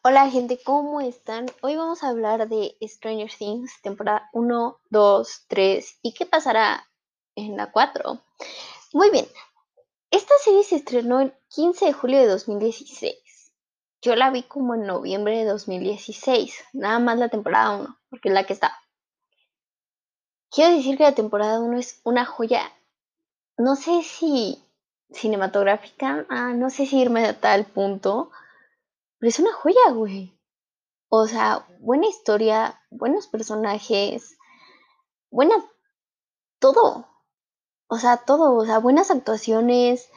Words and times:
Hola 0.00 0.30
gente, 0.30 0.60
¿cómo 0.64 1.00
están? 1.00 1.46
Hoy 1.60 1.74
vamos 1.74 2.04
a 2.04 2.10
hablar 2.10 2.48
de 2.48 2.76
Stranger 2.80 3.32
Things, 3.36 3.82
temporada 3.82 4.30
1, 4.32 4.78
2, 4.90 5.44
3 5.48 5.98
y 6.02 6.14
qué 6.14 6.24
pasará 6.24 6.88
en 7.34 7.56
la 7.56 7.72
4. 7.72 8.22
Muy 8.92 9.10
bien, 9.10 9.26
esta 10.12 10.32
serie 10.44 10.62
se 10.62 10.76
estrenó 10.76 11.20
el 11.20 11.34
15 11.48 11.86
de 11.86 11.92
julio 11.92 12.20
de 12.20 12.28
2016. 12.28 13.16
Yo 14.00 14.14
la 14.14 14.30
vi 14.30 14.44
como 14.44 14.76
en 14.76 14.86
noviembre 14.86 15.38
de 15.38 15.46
2016, 15.46 16.54
nada 16.74 17.00
más 17.00 17.18
la 17.18 17.28
temporada 17.28 17.76
1, 17.78 17.98
porque 18.08 18.28
es 18.28 18.34
la 18.34 18.44
que 18.44 18.52
está. 18.52 18.78
Quiero 20.48 20.76
decir 20.76 20.96
que 20.96 21.02
la 21.02 21.16
temporada 21.16 21.58
1 21.58 21.76
es 21.76 22.00
una 22.04 22.24
joya, 22.24 22.72
no 23.56 23.74
sé 23.74 24.04
si 24.04 24.62
cinematográfica, 25.10 26.24
ah, 26.28 26.52
no 26.54 26.70
sé 26.70 26.86
si 26.86 27.00
irme 27.00 27.26
a 27.26 27.40
tal 27.40 27.66
punto, 27.66 28.30
pero 29.18 29.28
es 29.28 29.38
una 29.38 29.52
joya, 29.52 29.90
güey. 29.92 30.38
O 31.08 31.26
sea, 31.26 31.66
buena 31.80 32.06
historia, 32.06 32.80
buenos 32.90 33.26
personajes, 33.26 34.36
buena 35.30 35.54
todo. 36.58 37.06
O 37.88 37.98
sea, 37.98 38.18
todo. 38.18 38.54
O 38.54 38.66
sea, 38.66 38.78
buenas 38.78 39.10
actuaciones. 39.10 40.10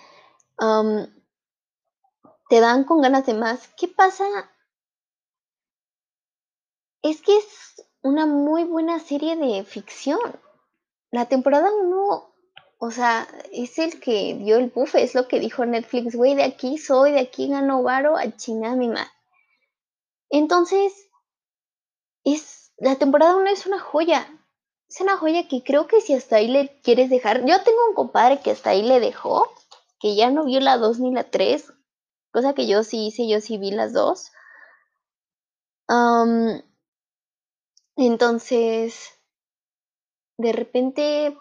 te 2.50 2.60
dan 2.60 2.84
con 2.84 3.02
ganas 3.02 3.26
de 3.26 3.34
más. 3.34 3.70
¿Qué 3.78 3.88
pasa? 3.88 4.26
Es 7.02 7.22
que 7.22 7.38
es 7.38 7.86
una 8.02 8.26
muy 8.26 8.66
buena 8.66 9.00
serie 9.00 9.36
de 9.38 9.64
ficción. 9.64 10.20
La 11.12 11.28
temporada 11.28 11.70
1 11.74 12.31
o 12.84 12.90
sea, 12.90 13.28
es 13.52 13.78
el 13.78 14.00
que 14.00 14.34
dio 14.34 14.58
el 14.58 14.72
bufe, 14.72 15.04
es 15.04 15.14
lo 15.14 15.28
que 15.28 15.40
dijo 15.40 15.64
Netflix, 15.64 16.16
güey, 16.16 16.34
de 16.34 16.44
aquí 16.44 16.80
soy, 16.80 17.12
de 17.12 17.20
aquí 17.20 17.48
gano 17.48 17.84
varo, 17.84 18.18
a 18.18 18.36
chingar 18.36 18.76
mi 18.76 18.88
madre. 18.88 19.12
Entonces, 20.32 20.92
es, 22.24 22.74
la 22.78 22.96
temporada 22.96 23.36
1 23.36 23.48
es 23.52 23.68
una 23.68 23.80
joya. 23.80 24.28
Es 24.90 25.00
una 25.00 25.16
joya 25.16 25.48
que 25.48 25.62
creo 25.62 25.86
que 25.86 26.02
si 26.02 26.16
hasta 26.16 26.38
ahí 26.38 26.48
le 26.48 26.82
quieres 26.82 27.12
dejar. 27.12 27.46
Yo 27.46 27.62
tengo 27.62 27.88
un 27.88 27.94
compadre 27.94 28.42
que 28.42 28.50
hasta 28.50 28.72
ahí 28.72 28.82
le 28.82 29.00
dejó, 29.00 29.48
que 30.00 30.16
ya 30.16 30.32
no 30.32 30.46
vio 30.46 30.60
la 30.60 30.80
2 30.80 31.02
ni 31.02 31.14
la 31.14 31.30
3, 31.30 31.72
cosa 32.32 32.56
que 32.56 32.66
yo 32.66 32.84
sí 32.84 33.06
hice, 33.06 33.28
yo 33.28 33.42
sí 33.42 33.60
vi 33.60 33.70
las 33.70 33.94
dos. 33.94 34.32
entonces, 37.96 39.20
de 40.38 40.52
repente 40.52 41.38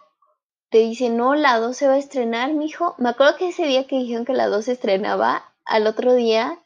te 0.71 0.79
dice, 0.79 1.11
no, 1.11 1.35
la 1.35 1.59
2 1.59 1.77
se 1.77 1.89
va 1.89 1.95
a 1.95 1.99
estrenar, 1.99 2.53
mijo. 2.55 2.95
Me 2.99 3.11
acuerdo 3.11 3.37
que 3.37 3.49
ese 3.49 3.67
día 3.67 3.87
que 3.87 3.99
dijeron 3.99 4.25
que 4.25 4.33
la 4.33 4.47
2 4.47 4.65
se 4.65 4.73
estrenaba, 4.73 5.55
al 5.65 5.87
otro 5.87 6.15
día 6.15 6.59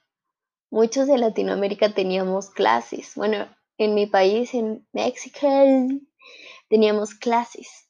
muchos 0.71 1.07
de 1.07 1.19
Latinoamérica 1.19 1.95
teníamos 1.95 2.51
clases. 2.51 3.13
Bueno, 3.15 3.49
en 3.79 3.95
mi 3.95 4.07
país, 4.07 4.55
en 4.55 4.87
México, 4.93 5.47
teníamos 6.69 7.15
clases. 7.15 7.89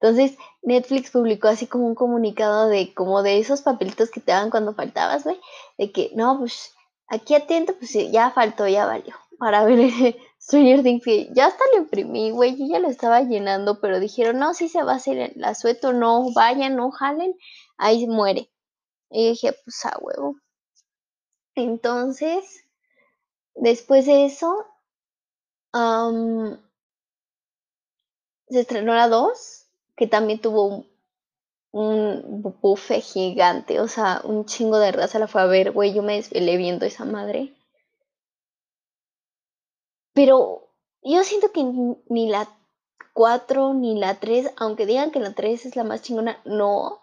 Entonces, 0.00 0.38
Netflix 0.62 1.10
publicó 1.10 1.48
así 1.48 1.66
como 1.66 1.86
un 1.86 1.94
comunicado 1.94 2.68
de 2.68 2.94
como 2.94 3.22
de 3.22 3.38
esos 3.38 3.62
papelitos 3.62 4.10
que 4.10 4.20
te 4.20 4.32
daban 4.32 4.50
cuando 4.50 4.74
faltabas, 4.74 5.24
güey, 5.24 5.38
de 5.76 5.92
que 5.92 6.10
no, 6.14 6.38
pues 6.38 6.74
aquí 7.08 7.34
atento, 7.34 7.74
pues 7.76 7.92
ya 8.10 8.30
faltó, 8.30 8.66
ya 8.68 8.86
valió, 8.86 9.14
para 9.38 9.64
ver 9.64 10.16
Stranger 10.48 10.82
Things, 10.82 11.04
ya 11.32 11.46
hasta 11.46 11.62
lo 11.72 11.78
imprimí, 11.82 12.32
güey, 12.32 12.56
yo 12.56 12.66
ya 12.66 12.80
lo 12.80 12.88
estaba 12.88 13.22
llenando, 13.22 13.80
pero 13.80 14.00
dijeron, 14.00 14.40
no, 14.40 14.52
si 14.52 14.68
se 14.68 14.82
va 14.82 14.94
a 14.94 14.96
hacer 14.96 15.32
la 15.36 15.54
sueto, 15.54 15.92
no 15.92 16.32
vayan, 16.32 16.74
no 16.74 16.90
jalen, 16.90 17.34
ahí 17.76 18.08
muere. 18.08 18.50
Y 19.10 19.30
dije, 19.30 19.54
pues 19.64 19.84
a 19.86 19.98
huevo. 20.00 20.36
Entonces, 21.56 22.64
después 23.56 24.06
de 24.06 24.24
eso, 24.24 24.64
se 28.50 28.60
estrenó 28.60 28.94
la 28.94 29.08
2, 29.08 29.68
que 29.96 30.06
también 30.06 30.40
tuvo 30.40 30.66
un, 30.66 30.86
un 31.72 33.02
gigante, 33.02 33.80
o 33.80 33.88
sea, 33.88 34.20
un 34.24 34.44
chingo 34.44 34.78
de 34.78 34.92
raza 34.92 35.18
la 35.18 35.28
fue 35.28 35.42
a 35.42 35.46
ver, 35.46 35.72
güey, 35.72 35.94
yo 35.94 36.02
me 36.02 36.16
desvelé 36.16 36.56
viendo 36.58 36.84
esa 36.84 37.04
madre. 37.06 37.54
Pero 40.18 40.74
yo 41.04 41.22
siento 41.22 41.52
que 41.52 41.62
ni 41.62 42.28
la 42.28 42.48
4 43.12 43.72
ni 43.74 43.96
la 43.96 44.18
3, 44.18 44.52
aunque 44.56 44.84
digan 44.84 45.12
que 45.12 45.20
la 45.20 45.32
3 45.32 45.66
es 45.66 45.76
la 45.76 45.84
más 45.84 46.02
chingona, 46.02 46.42
no, 46.44 47.00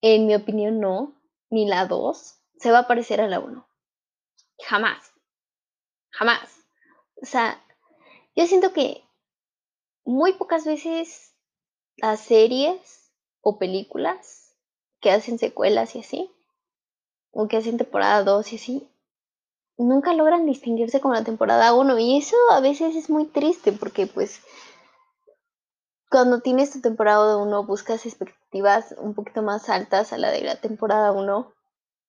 en 0.00 0.26
mi 0.26 0.34
opinión 0.34 0.80
no, 0.80 1.14
ni 1.50 1.68
la 1.68 1.86
2 1.86 2.40
se 2.56 2.72
va 2.72 2.80
a 2.80 2.88
parecer 2.88 3.20
a 3.20 3.28
la 3.28 3.38
1. 3.38 3.64
Jamás. 4.58 5.12
Jamás. 6.10 6.66
O 7.22 7.26
sea, 7.26 7.64
yo 8.34 8.44
siento 8.48 8.72
que 8.72 9.04
muy 10.04 10.32
pocas 10.32 10.64
veces 10.64 11.36
las 11.94 12.18
series 12.22 13.12
o 13.40 13.56
películas 13.56 14.58
que 15.00 15.12
hacen 15.12 15.38
secuelas 15.38 15.94
y 15.94 16.00
así, 16.00 16.28
o 17.30 17.46
que 17.46 17.58
hacen 17.58 17.78
temporada 17.78 18.24
2 18.24 18.52
y 18.52 18.56
así, 18.56 18.91
nunca 19.78 20.12
logran 20.14 20.46
distinguirse 20.46 21.00
con 21.00 21.12
la 21.12 21.24
temporada 21.24 21.74
1 21.74 21.98
y 21.98 22.18
eso 22.18 22.36
a 22.50 22.60
veces 22.60 22.96
es 22.96 23.10
muy 23.10 23.26
triste 23.26 23.72
porque 23.72 24.06
pues 24.06 24.40
cuando 26.10 26.40
tienes 26.40 26.72
tu 26.72 26.80
temporada 26.80 27.36
1 27.38 27.64
buscas 27.64 28.04
expectativas 28.06 28.94
un 28.98 29.14
poquito 29.14 29.42
más 29.42 29.68
altas 29.68 30.12
a 30.12 30.18
la 30.18 30.30
de 30.30 30.42
la 30.42 30.56
temporada 30.56 31.12
1 31.12 31.52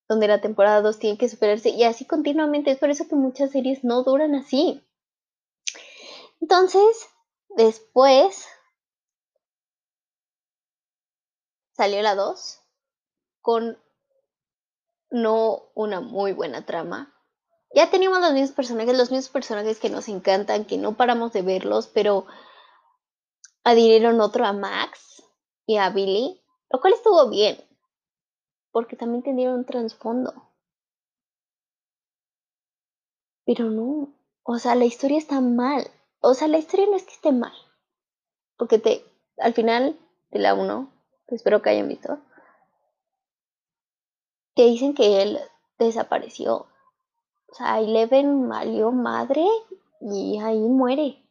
donde 0.09 0.27
la 0.27 0.41
temporada 0.41 0.81
2 0.81 0.99
tiene 0.99 1.17
que 1.17 1.29
superarse 1.29 1.69
y 1.69 1.83
así 1.83 2.05
continuamente. 2.05 2.71
Es 2.71 2.77
por 2.77 2.89
eso 2.89 3.07
que 3.07 3.15
muchas 3.15 3.51
series 3.51 3.83
no 3.83 4.03
duran 4.03 4.35
así. 4.35 4.85
Entonces 6.41 7.09
después 7.49 8.47
salió 11.71 12.01
la 12.01 12.15
2 12.15 12.59
con 13.41 13.77
no 15.09 15.63
una 15.73 16.01
muy 16.01 16.33
buena 16.33 16.65
trama 16.65 17.12
ya 17.73 17.89
teníamos 17.89 18.21
los 18.21 18.33
mismos 18.33 18.51
personajes, 18.51 18.97
los 18.97 19.11
mismos 19.11 19.29
personajes 19.29 19.79
que 19.79 19.89
nos 19.89 20.07
encantan, 20.07 20.65
que 20.65 20.77
no 20.77 20.95
paramos 20.95 21.33
de 21.33 21.41
verlos, 21.41 21.87
pero 21.87 22.25
adhirieron 23.63 24.21
otro 24.21 24.45
a 24.45 24.53
Max 24.53 25.23
y 25.65 25.77
a 25.77 25.89
Billy, 25.89 26.41
lo 26.69 26.79
cual 26.79 26.93
estuvo 26.93 27.29
bien, 27.29 27.57
porque 28.71 28.95
también 28.95 29.23
tenían 29.23 29.53
un 29.53 29.65
trasfondo. 29.65 30.51
Pero 33.45 33.69
no, 33.69 34.13
o 34.43 34.59
sea, 34.59 34.75
la 34.75 34.85
historia 34.85 35.17
está 35.17 35.41
mal. 35.41 35.89
O 36.19 36.33
sea, 36.33 36.47
la 36.47 36.57
historia 36.57 36.85
no 36.85 36.95
es 36.95 37.03
que 37.03 37.13
esté 37.13 37.31
mal, 37.31 37.53
porque 38.55 38.79
te, 38.79 39.03
al 39.37 39.53
final 39.53 39.99
de 40.31 40.39
la 40.39 40.53
1, 40.53 40.89
espero 41.27 41.61
que 41.61 41.71
hayan 41.71 41.89
visto, 41.89 42.19
te 44.55 44.63
dicen 44.63 44.93
que 44.93 45.21
él 45.21 45.39
desapareció 45.79 46.67
o 47.53 47.55
sea, 47.55 47.79
Eleven 47.79 48.49
valió 48.49 48.91
madre 48.91 49.45
y 50.01 50.39
ahí 50.39 50.57
muere. 50.59 51.23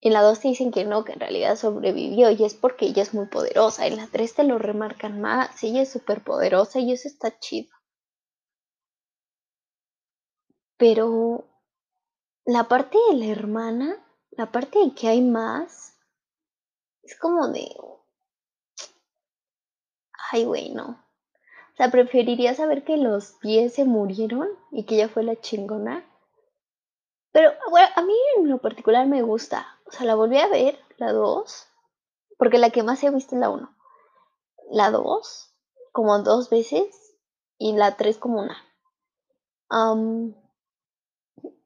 En 0.00 0.14
la 0.14 0.22
2 0.22 0.40
te 0.40 0.48
dicen 0.48 0.72
que 0.72 0.84
no, 0.84 1.04
que 1.04 1.12
en 1.12 1.20
realidad 1.20 1.54
sobrevivió 1.54 2.28
y 2.32 2.42
es 2.44 2.54
porque 2.54 2.86
ella 2.86 3.04
es 3.04 3.14
muy 3.14 3.26
poderosa. 3.26 3.86
En 3.86 3.96
la 3.96 4.08
3 4.08 4.34
te 4.34 4.42
lo 4.42 4.58
remarcan 4.58 5.20
más, 5.20 5.62
ella 5.62 5.82
es 5.82 5.92
súper 5.92 6.24
poderosa 6.24 6.80
y 6.80 6.92
eso 6.92 7.06
está 7.06 7.38
chido. 7.38 7.70
Pero 10.76 11.44
la 12.46 12.64
parte 12.64 12.98
de 13.10 13.16
la 13.16 13.26
hermana, 13.26 14.04
la 14.32 14.50
parte 14.50 14.80
de 14.80 14.92
que 14.92 15.06
hay 15.06 15.22
más, 15.22 15.94
es 17.04 17.16
como 17.16 17.46
de... 17.46 17.68
Ay, 20.32 20.44
güey, 20.44 20.70
no. 20.70 20.98
Sea, 21.80 21.90
preferiría 21.90 22.54
saber 22.54 22.84
que 22.84 22.98
los 22.98 23.40
10 23.40 23.72
se 23.72 23.86
murieron 23.86 24.46
y 24.70 24.84
que 24.84 24.96
ella 24.96 25.08
fue 25.08 25.22
la 25.22 25.40
chingona. 25.40 26.04
Pero 27.32 27.52
bueno, 27.70 27.88
a 27.96 28.02
mí 28.02 28.12
en 28.36 28.50
lo 28.50 28.58
particular 28.58 29.06
me 29.06 29.22
gusta. 29.22 29.66
O 29.86 29.90
sea, 29.90 30.04
la 30.04 30.14
volví 30.14 30.36
a 30.36 30.48
ver, 30.48 30.78
la 30.98 31.10
2, 31.12 31.68
porque 32.36 32.58
la 32.58 32.68
que 32.68 32.82
más 32.82 33.02
he 33.02 33.08
visto 33.08 33.34
es 33.34 33.40
la 33.40 33.48
1. 33.48 33.74
La 34.72 34.90
2, 34.90 35.54
como 35.90 36.18
dos 36.18 36.50
veces, 36.50 37.16
y 37.56 37.72
la 37.72 37.96
3 37.96 38.18
como 38.18 38.42
una. 38.42 38.58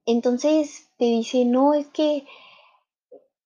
entonces 0.07 0.91
te 0.97 1.07
dice, 1.07 1.45
no, 1.45 1.75
es 1.75 1.89
que 1.89 2.25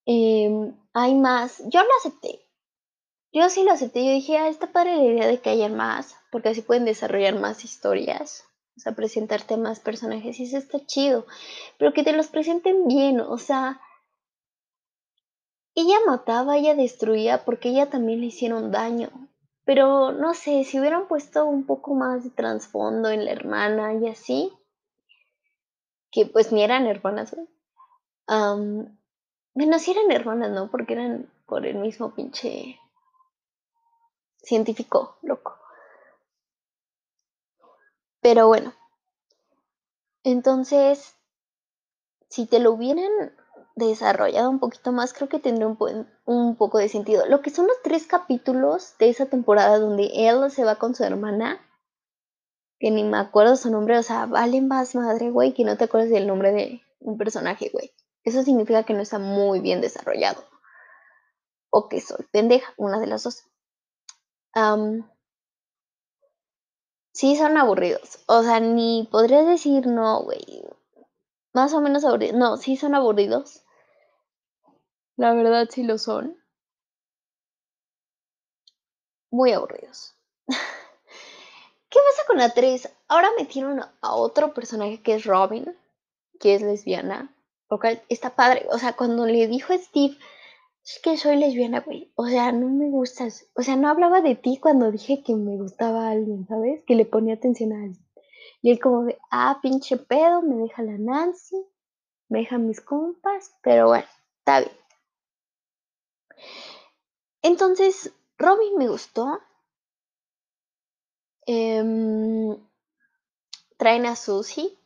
em, 0.05 0.79
hay 0.93 1.15
más. 1.15 1.63
Yo 1.69 1.83
lo 1.83 1.89
acepté. 1.99 2.47
Yo 3.33 3.49
sí 3.51 3.65
lo 3.65 3.73
acepté. 3.73 4.05
Yo 4.05 4.13
dije, 4.13 4.39
ah, 4.39 4.49
está 4.49 4.73
padre 4.73 4.97
la 4.97 5.05
idea 5.05 5.27
de 5.27 5.41
que 5.41 5.51
haya 5.51 5.69
más 5.69 6.19
porque 6.31 6.51
así 6.51 6.63
pueden 6.63 6.85
desarrollar 6.85 7.39
más 7.39 7.65
historias, 7.65 8.45
o 8.77 8.81
sea, 8.81 8.93
presentarte 8.95 9.57
más 9.57 9.81
personajes 9.81 10.39
y 10.39 10.45
eso 10.45 10.59
está 10.59 10.85
chido, 10.85 11.27
pero 11.79 11.93
que 11.93 12.05
te 12.05 12.13
los 12.13 12.29
presenten 12.29 12.87
bien, 12.87 13.21
o 13.21 13.39
sea, 13.39 13.81
ella 15.75 15.97
mataba, 16.07 16.57
ella 16.57 16.75
destruía 16.75 17.45
porque 17.45 17.71
ella 17.71 17.89
también 17.89 18.21
le 18.21 18.27
hicieron 18.27 18.71
daño, 18.71 19.11
pero 19.65 20.13
no 20.13 20.35
sé, 20.35 20.65
si 20.65 20.79
hubieran 20.79 21.09
puesto 21.09 21.47
un 21.47 21.65
poco 21.65 21.95
más 21.95 22.25
de 22.25 22.31
trasfondo 22.31 23.11
en 23.11 23.25
la 23.25 23.33
hermana 23.33 23.95
y 23.95 24.09
así, 24.09 24.53
que 26.11 26.27
pues 26.27 26.53
ni 26.53 26.63
eran 26.63 26.87
hermanas, 26.87 27.35
güey. 27.35 27.47
bueno, 29.55 29.79
sí 29.79 29.91
eran 29.91 30.11
hermanas, 30.11 30.51
¿no? 30.51 30.71
Porque 30.71 30.95
eran 30.95 31.31
por 31.47 31.67
el 31.67 31.77
mismo 31.77 32.15
pinche 32.15 32.79
científico 34.43 35.19
loco. 35.23 35.59
Pero 38.21 38.49
bueno. 38.49 38.75
Entonces, 40.25 41.15
si 42.29 42.47
te 42.47 42.59
lo 42.59 42.73
hubieran 42.73 43.33
desarrollado 43.77 44.51
un 44.51 44.59
poquito 44.59 44.93
más, 44.93 45.13
creo 45.13 45.29
que 45.29 45.39
tendría 45.39 45.69
un, 45.69 46.09
un, 46.25 46.57
poco 46.57 46.79
de 46.79 46.89
sentido. 46.89 47.27
Lo 47.27 47.41
que 47.41 47.51
son 47.51 47.67
los 47.67 47.81
tres 47.83 48.07
capítulos 48.07 48.95
de 48.99 49.09
esa 49.09 49.27
temporada 49.27 49.79
donde 49.79 50.11
él 50.15 50.51
se 50.51 50.65
va 50.65 50.77
con 50.77 50.95
su 50.95 51.05
hermana, 51.05 51.61
que 52.79 52.91
ni 52.91 53.05
me 53.05 53.19
acuerdo 53.19 53.57
su 53.57 53.71
nombre, 53.71 53.97
o 53.99 54.03
sea, 54.03 54.27
vale 54.27 54.61
más 54.61 54.95
madre, 54.95 55.31
güey, 55.31 55.55
que 55.55 55.65
no 55.65 55.77
te 55.77 55.85
acuerdas 55.85 56.11
del 56.11 56.27
nombre 56.27 56.53
de 56.53 56.83
un 57.01 57.17
personaje, 57.17 57.71
güey. 57.73 57.93
Eso 58.25 58.43
significa 58.43 58.83
que 58.83 58.95
no 58.95 59.01
está 59.01 59.19
muy 59.19 59.61
bien 59.61 59.81
desarrollado. 59.81 60.45
O 61.71 61.89
que 61.89 62.01
soy 62.01 62.27
pendeja, 62.31 62.73
una 62.77 62.99
de 63.01 63.07
las 63.07 63.23
dos. 63.23 63.45
Sí, 67.13 67.37
son 67.37 67.57
aburridos. 67.57 68.21
O 68.27 68.43
sea, 68.43 68.61
ni 68.61 69.09
podrías 69.11 69.47
decir 69.47 69.87
no, 69.87 70.23
güey. 70.23 70.65
Más 71.53 71.73
o 71.75 71.81
menos 71.81 72.05
aburridos. 72.05 72.37
No, 72.37 72.57
sí 72.57 72.77
son 72.77 72.95
aburridos. 72.95 73.63
La 75.17 75.35
verdad 75.35 75.69
sí 75.71 75.83
lo 75.83 75.99
son. 75.99 76.37
Muy 79.31 79.53
aburridos. 79.53 80.15
¿Qué 80.47 81.99
pasa 81.99 82.27
con 82.27 82.39
la 82.39 82.55
3? 82.55 82.89
Ahora 83.09 83.31
metieron 83.37 83.81
a 83.81 84.15
otro 84.15 84.55
personaje 84.55 85.03
que 85.03 85.15
es 85.15 85.25
Robin, 85.25 85.77
que 86.39 86.55
es 86.55 86.63
lesbiana. 86.63 87.35
Porque 87.67 88.03
está 88.09 88.37
padre. 88.37 88.67
O 88.71 88.79
sea, 88.79 88.95
cuando 88.95 89.27
le 89.27 89.47
dijo 89.49 89.73
a 89.73 89.79
Steve, 89.79 90.17
es 90.89 91.01
que 91.03 91.19
soy 91.19 91.37
lesbiana, 91.37 91.81
güey. 91.81 92.11
O 92.15 92.27
sea, 92.27 92.51
no 92.51 92.69
me 92.69 92.89
gustas. 92.89 93.47
O 93.55 93.63
sea, 93.63 93.77
no 93.77 93.89
hablaba 93.89 94.23
de 94.23 94.35
ti 94.35 94.59
cuando 94.59 94.91
dije 94.91 95.23
que 95.23 95.35
me 95.35 95.59
gustaba 95.59 96.07
a 96.07 96.11
alguien, 96.13 96.47
¿sabes? 96.47 96.83
Que 96.87 96.95
le 96.95 97.05
ponía 97.05 97.35
atención 97.35 97.73
a 97.73 97.83
alguien. 97.83 98.09
Y 98.63 98.71
él 98.71 98.81
como 98.81 99.05
de, 99.05 99.19
ah, 99.31 99.59
pinche 99.63 99.99
pedo, 99.99 100.41
me 100.41 100.57
deja 100.57 100.83
la 100.83 100.97
Nancy, 100.97 101.57
me 102.29 102.41
deja 102.41 102.57
mis 102.57 102.81
compas, 102.81 103.55
pero 103.63 103.89
bueno, 103.89 104.07
está 104.39 104.61
bien. 104.61 104.73
Entonces, 107.43 108.13
Robin 108.39 108.79
me 108.79 108.89
gustó. 108.89 109.41
Em, 111.45 112.57
traen 113.77 114.07
a 114.07 114.17
Susie, 114.17 114.77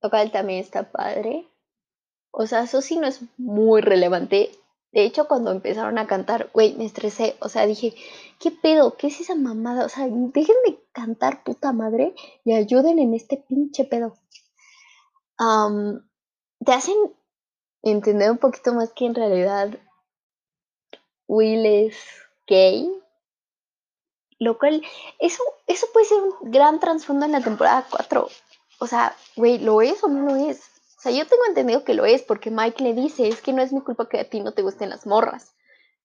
lo 0.00 0.10
cual 0.10 0.30
también 0.30 0.60
está 0.60 0.92
padre. 0.92 1.48
O 2.30 2.46
sea, 2.46 2.68
Susie 2.68 3.00
no 3.00 3.08
es 3.08 3.20
muy 3.36 3.80
relevante. 3.80 4.50
De 4.92 5.04
hecho, 5.04 5.28
cuando 5.28 5.50
empezaron 5.50 5.98
a 5.98 6.06
cantar, 6.06 6.50
güey, 6.52 6.74
me 6.74 6.86
estresé. 6.86 7.36
O 7.40 7.48
sea, 7.48 7.66
dije, 7.66 7.94
¿qué 8.40 8.50
pedo? 8.50 8.96
¿Qué 8.96 9.08
es 9.08 9.20
esa 9.20 9.34
mamada? 9.34 9.84
O 9.84 9.88
sea, 9.88 10.06
dejen 10.08 10.56
de 10.66 10.78
cantar 10.92 11.44
puta 11.44 11.72
madre 11.72 12.14
y 12.44 12.54
ayuden 12.54 12.98
en 12.98 13.14
este 13.14 13.36
pinche 13.36 13.84
pedo. 13.84 14.16
te 16.64 16.72
hacen 16.72 16.96
entender 17.82 18.30
un 18.30 18.38
poquito 18.38 18.74
más 18.74 18.92
que 18.92 19.06
en 19.06 19.14
realidad 19.14 19.78
Will 21.26 21.66
es 21.66 21.96
gay. 22.46 22.90
Lo 24.40 24.58
cual, 24.58 24.82
eso, 25.18 25.42
eso 25.66 25.86
puede 25.92 26.06
ser 26.06 26.22
un 26.22 26.50
gran 26.50 26.80
trasfondo 26.80 27.26
en 27.26 27.32
la 27.32 27.42
temporada 27.42 27.86
4. 27.90 28.28
O 28.80 28.86
sea, 28.86 29.14
güey, 29.36 29.58
¿lo 29.58 29.82
es 29.82 30.02
o 30.02 30.08
no 30.08 30.22
lo 30.22 30.36
es? 30.36 30.77
O 30.98 31.00
sea, 31.00 31.12
yo 31.12 31.26
tengo 31.26 31.44
entendido 31.46 31.84
que 31.84 31.94
lo 31.94 32.04
es 32.04 32.22
porque 32.22 32.50
Mike 32.50 32.82
le 32.82 32.92
dice, 32.92 33.28
es 33.28 33.40
que 33.40 33.52
no 33.52 33.62
es 33.62 33.72
mi 33.72 33.80
culpa 33.80 34.08
que 34.08 34.20
a 34.20 34.28
ti 34.28 34.40
no 34.40 34.52
te 34.52 34.62
gusten 34.62 34.90
las 34.90 35.06
morras. 35.06 35.54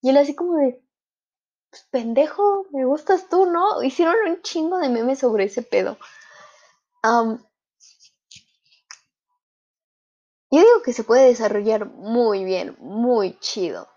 Y 0.01 0.09
él 0.09 0.17
así 0.17 0.35
como 0.35 0.57
de, 0.57 0.81
pues, 1.69 1.83
pendejo, 1.89 2.67
me 2.71 2.85
gustas 2.85 3.27
tú, 3.29 3.45
¿no? 3.47 3.83
Hicieron 3.83 4.15
un 4.27 4.41
chingo 4.41 4.77
de 4.77 4.89
memes 4.89 5.19
sobre 5.19 5.45
ese 5.45 5.63
pedo. 5.63 5.97
yo 7.03 7.39
digo 10.51 10.81
que 10.85 10.93
se 10.93 11.03
puede 11.03 11.25
desarrollar 11.27 11.87
muy 11.87 12.45
bien, 12.45 12.77
muy 12.79 13.37
chido 13.39 13.87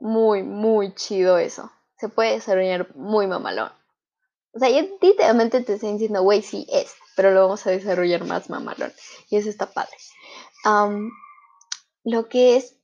muy, 0.00 0.42
muy 0.42 0.94
chido 0.94 1.38
eso. 1.38 1.70
Se 1.98 2.08
puede 2.08 2.32
desarrollar 2.32 2.94
muy 2.96 3.26
mamalón. 3.26 3.70
O 4.52 4.58
sea, 4.58 4.68
yo 4.70 4.88
literalmente 5.00 5.60
te 5.60 5.74
estoy 5.74 5.92
diciendo, 5.92 6.22
güey, 6.22 6.42
sí 6.42 6.66
es, 6.72 6.92
pero 7.14 7.30
lo 7.30 7.42
vamos 7.42 7.64
a 7.66 7.70
desarrollar 7.70 8.24
más 8.24 8.50
mamalón. 8.50 8.92
Y 9.28 9.36
eso 9.36 9.48
está 9.48 9.66
padre. 9.66 9.96
Lo 12.04 12.28
que 12.28 12.56
es, 12.56 12.76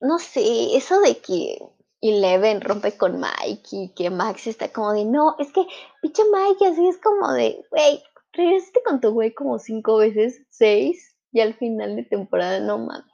no 0.00 0.18
sé, 0.18 0.76
eso 0.76 1.00
de 1.00 1.18
que 1.18 1.58
Eleven 2.00 2.60
rompe 2.60 2.96
con 2.96 3.20
Mike 3.20 3.68
y 3.72 3.94
que 3.94 4.10
Max 4.10 4.46
está 4.46 4.72
como 4.72 4.92
de, 4.92 5.04
no, 5.04 5.36
es 5.38 5.52
que, 5.52 5.66
pinche 6.02 6.22
Mike, 6.32 6.66
así 6.66 6.86
es 6.88 6.98
como 6.98 7.32
de, 7.32 7.64
güey, 7.70 8.02
regresaste 8.32 8.82
con 8.84 9.00
tu 9.00 9.12
güey 9.12 9.32
como 9.32 9.58
cinco 9.58 9.96
veces, 9.98 10.42
seis, 10.50 11.16
y 11.32 11.40
al 11.40 11.54
final 11.54 11.96
de 11.96 12.04
temporada, 12.04 12.60
no 12.60 12.78
mames. 12.78 13.12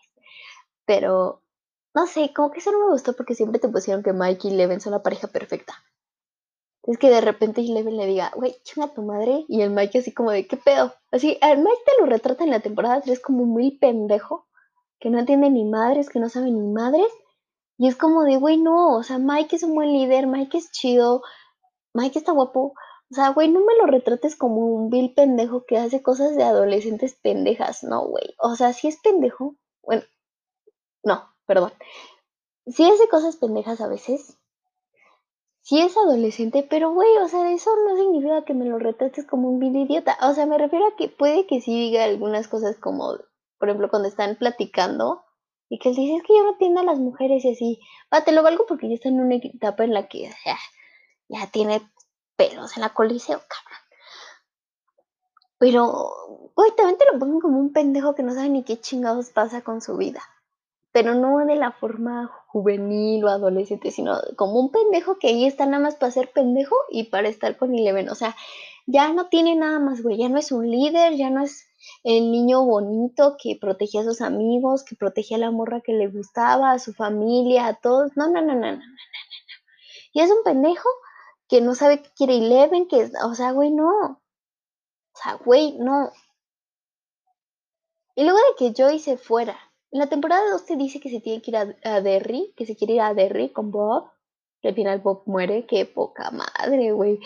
Pero 0.85 1.43
no 1.95 2.07
sé, 2.07 2.33
como 2.35 2.51
que 2.51 2.61
eso 2.61 2.73
no 2.73 2.87
me 2.87 2.93
gustó 2.93 3.15
porque 3.15 3.35
siempre 3.35 3.61
te 3.61 3.69
pusieron 3.69 4.03
que 4.03 4.13
Mike 4.13 4.49
y 4.49 4.51
Leven 4.53 4.81
son 4.81 4.93
la 4.93 5.03
pareja 5.03 5.29
perfecta. 5.29 5.75
Es 6.91 6.99
que 6.99 7.09
de 7.09 7.21
repente 7.21 7.63
Leven 7.63 7.97
le 7.97 8.05
diga, 8.05 8.33
güey, 8.35 8.57
chinga 8.65 8.93
tu 8.93 9.03
madre. 9.03 9.45
Y 9.47 9.63
el 9.63 9.71
Mike 9.71 10.01
así 10.01 10.13
como 10.13 10.33
de, 10.33 10.49
¿qué 10.49 10.57
pedo? 10.57 10.93
Así, 11.13 11.39
el 11.41 11.59
Mike 11.59 11.83
te 11.87 11.93
lo 12.01 12.07
retrata 12.07 12.43
en 12.43 12.51
la 12.51 12.59
temporada 12.59 13.01
3 13.01 13.21
como 13.21 13.45
muy 13.45 13.79
pendejo, 13.79 14.49
que 14.99 15.09
no 15.09 15.21
entiende 15.21 15.51
ni 15.51 15.65
madres, 15.65 16.09
que 16.09 16.19
no 16.19 16.29
sabe 16.29 16.51
ni 16.51 16.67
madres. 16.67 17.07
Y 17.79 17.87
es 17.87 17.95
como 17.95 18.25
de, 18.25 18.39
güey, 18.39 18.57
no, 18.57 18.97
o 18.97 19.05
sea, 19.05 19.19
Mike 19.19 19.55
es 19.55 19.63
un 19.63 19.77
buen 19.77 19.93
líder, 19.93 20.27
Mike 20.27 20.59
es 20.59 20.73
chido, 20.73 21.23
Mike 21.95 22.19
está 22.19 22.33
guapo. 22.33 22.75
O 23.09 23.15
sea, 23.15 23.29
güey, 23.29 23.49
no 23.49 23.61
me 23.61 23.77
lo 23.79 23.87
retrates 23.87 24.35
como 24.35 24.67
un 24.75 24.91
vil 24.91 25.15
pendejo 25.15 25.65
que 25.67 25.79
hace 25.79 26.03
cosas 26.03 26.35
de 26.35 26.43
adolescentes 26.43 27.15
pendejas, 27.15 27.85
no, 27.85 28.05
güey. 28.09 28.35
O 28.41 28.57
sea, 28.57 28.73
si 28.73 28.89
es 28.89 28.99
pendejo, 29.01 29.55
bueno, 29.85 30.03
no, 31.05 31.23
perdón. 31.47 31.73
Sí 32.67 32.85
hace 32.91 33.09
cosas 33.09 33.37
pendejas 33.37 33.81
a 33.81 33.87
veces. 33.87 34.40
Sí 35.63 35.81
es 35.81 35.97
adolescente, 35.97 36.67
pero 36.69 36.93
güey, 36.93 37.17
o 37.19 37.29
sea, 37.29 37.53
eso 37.53 37.71
no 37.87 37.97
significa 37.97 38.45
que 38.45 38.55
me 38.55 38.65
lo 38.65 38.79
retrates 38.79 39.27
como 39.27 39.51
un 39.51 39.59
vil 39.59 39.77
idiota. 39.77 40.17
O 40.23 40.35
sea, 40.35 40.47
me 40.47 40.59
refiero 40.59 40.87
a 40.87 40.97
que 40.97 41.09
puede 41.09 41.47
que 41.47 41.61
sí 41.61 41.73
diga 41.73 42.05
algunas 42.05 42.49
cosas 42.49 42.77
como, 42.79 43.19
por 43.59 43.69
ejemplo, 43.69 43.91
cuando 43.91 44.09
están 44.09 44.37
platicando 44.37 45.23
y 45.69 45.79
que 45.79 45.91
él 45.91 45.97
dice, 45.97 46.17
es 46.17 46.23
que 46.23 46.35
yo 46.35 46.43
no 46.43 46.53
entiendo 46.53 46.81
a 46.81 46.85
las 46.85 46.99
mujeres 46.99 47.45
y 47.45 47.53
así. 47.53 47.81
Va, 48.13 48.25
te 48.25 48.33
lo 48.33 48.43
valgo 48.43 48.65
porque 48.67 48.89
ya 48.89 48.95
está 48.95 49.09
en 49.09 49.21
una 49.21 49.37
etapa 49.37 49.85
en 49.85 49.95
la 49.95 50.09
que 50.09 50.31
ya, 51.29 51.47
tiene 51.53 51.83
pelos 52.37 52.77
en 52.77 52.83
la 52.83 52.95
coliseo, 52.95 53.39
cabrón. 53.39 53.81
Pero, 55.59 56.51
güey, 56.57 56.75
también 56.75 56.99
te 56.99 57.05
lo 57.13 57.19
pongo 57.19 57.41
como 57.41 57.59
un 57.59 57.73
pendejo 57.73 58.15
que 58.15 58.23
no 58.23 58.35
sabe 58.35 58.49
ni 58.49 58.65
qué 58.65 58.81
chingados 58.81 59.31
pasa 59.31 59.61
con 59.63 59.83
su 59.83 59.97
vida 59.97 60.23
pero 60.93 61.15
no 61.15 61.39
de 61.47 61.57
la 61.57 61.73
forma 61.73 62.31
juvenil 62.49 63.25
o 63.25 63.29
adolescente, 63.29 63.91
sino 63.91 64.19
como 64.37 64.61
un 64.61 64.71
pendejo 64.71 65.19
que 65.19 65.29
ahí 65.29 65.47
está 65.47 65.67
nada 65.67 65.83
más 65.83 65.97
para 65.97 66.13
ser 66.13 66.33
pendejo 66.33 66.75
y 66.91 67.05
para 67.05 67.29
estar 67.29 67.57
con 67.57 67.75
Eleven. 67.75 68.09
O 68.09 68.15
sea, 68.15 68.37
ya 68.87 69.13
no 69.13 69.29
tiene 69.29 69.55
nada 69.55 69.79
más, 69.79 70.03
güey, 70.03 70.19
ya 70.19 70.29
no 70.29 70.39
es 70.39 70.51
un 70.51 70.69
líder, 70.69 71.15
ya 71.17 71.31
no 71.31 71.43
es 71.45 71.67
el 72.03 72.33
niño 72.33 72.65
bonito 72.65 73.37
que 73.41 73.57
protegía 73.61 74.01
a 74.01 74.05
sus 74.05 74.21
amigos, 74.21 74.85
que 74.85 74.97
protegía 74.97 75.37
a 75.37 75.41
la 75.41 75.51
morra 75.51 75.81
que 75.81 75.93
le 75.93 76.09
gustaba, 76.09 76.73
a 76.73 76.79
su 76.79 76.93
familia, 76.93 77.67
a 77.67 77.75
todos. 77.75 78.17
No, 78.17 78.29
no, 78.29 78.41
no, 78.43 78.55
no, 78.55 78.61
no, 78.61 78.73
no, 78.73 78.73
no, 78.73 78.79
no. 78.79 78.83
Y 80.13 80.21
es 80.21 80.31
un 80.31 80.43
pendejo 80.43 80.89
que 81.49 81.61
no 81.61 81.75
sabe 81.75 82.03
qué 82.03 82.11
quiere 82.17 82.37
Eleven, 82.39 82.89
que, 82.89 83.11
o 83.25 83.35
sea, 83.35 83.53
güey, 83.53 83.71
no. 83.71 84.21
O 85.13 85.19
sea, 85.23 85.35
güey, 85.35 85.77
no. 85.79 86.11
Y 88.17 88.25
luego 88.25 88.39
de 88.39 88.57
que 88.59 88.73
Joy 88.75 88.99
se 88.99 89.17
fuera 89.17 89.70
en 89.93 89.99
la 89.99 90.09
temporada 90.09 90.51
2 90.51 90.63
se 90.63 90.77
dice 90.77 91.01
que 91.01 91.11
se 91.11 91.21
tiene 91.21 91.43
que 91.43 91.51
ir 91.51 91.57
a, 91.57 92.01
Derry, 92.01 92.53
que 92.57 92.67
se 92.67 92.77
quiere 92.77 92.95
ir 92.95 93.01
a 93.01 93.15
Derry 93.15 93.51
con 93.51 93.71
Bob. 93.71 94.11
Que 94.63 94.69
al 94.69 94.75
final 94.75 95.01
Bob 95.01 95.23
muere. 95.27 95.67
Qué 95.67 95.85
poca 95.87 96.31
madre, 96.31 96.93
güey. 96.93 97.19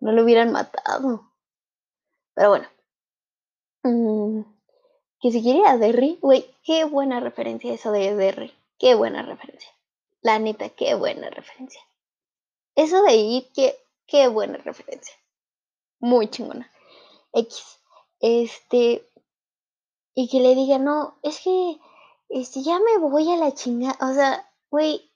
No 0.00 0.12
lo 0.12 0.22
hubieran 0.22 0.52
matado. 0.52 1.32
Pero 2.34 2.48
bueno. 2.50 2.68
Mm, 3.82 4.42
que 5.20 5.32
se 5.32 5.42
quiere 5.42 5.58
ir 5.58 5.66
a 5.66 5.76
Derry. 5.76 6.18
Güey, 6.22 6.46
qué 6.62 6.84
buena 6.84 7.20
referencia 7.20 7.74
eso 7.74 7.92
de 7.92 8.14
Derry. 8.14 8.54
Qué 8.78 8.94
buena 8.94 9.22
referencia. 9.22 9.70
La 10.22 10.38
neta, 10.38 10.70
qué 10.70 10.94
buena 10.94 11.28
referencia. 11.30 11.80
Eso 12.74 13.02
de 13.02 13.16
ir, 13.16 13.52
qué, 13.52 13.76
qué 14.06 14.28
buena 14.28 14.56
referencia. 14.58 15.14
Muy 16.00 16.28
chingona. 16.28 16.70
X. 17.32 17.80
Este, 18.20 19.06
y 20.14 20.28
que 20.28 20.40
le 20.40 20.54
diga, 20.54 20.78
no, 20.78 21.18
es 21.22 21.40
que 21.40 21.80
este, 22.28 22.62
ya 22.62 22.78
me 22.78 22.98
voy 22.98 23.30
a 23.30 23.36
la 23.36 23.52
chingada. 23.54 23.96
O 24.00 24.14
sea, 24.14 24.50
güey, 24.70 25.12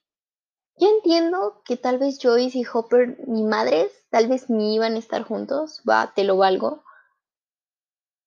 yo 0.76 0.88
entiendo 0.88 1.62
que 1.64 1.76
tal 1.76 1.98
vez 1.98 2.18
Joyce 2.20 2.58
y 2.58 2.66
Hopper, 2.70 3.16
ni 3.26 3.42
madres, 3.42 3.92
tal 4.10 4.28
vez 4.28 4.50
ni 4.50 4.74
iban 4.74 4.94
a 4.94 4.98
estar 4.98 5.22
juntos, 5.24 5.82
va, 5.88 6.12
te 6.14 6.24
lo 6.24 6.36
valgo. 6.36 6.84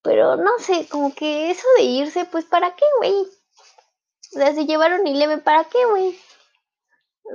Pero 0.02 0.38
no 0.38 0.58
sé, 0.60 0.88
como 0.90 1.14
que 1.14 1.52
eso 1.52 1.68
de 1.78 1.84
irse, 1.84 2.26
pues 2.26 2.46
¿para 2.46 2.76
qué, 2.76 2.86
güey? 3.00 3.14
O 3.14 4.38
sea, 4.38 4.54
si 4.54 4.66
llevaron 4.66 5.06
Eleven, 5.06 5.42
¿para 5.42 5.66
qué, 5.66 5.86
güey? 5.86 6.18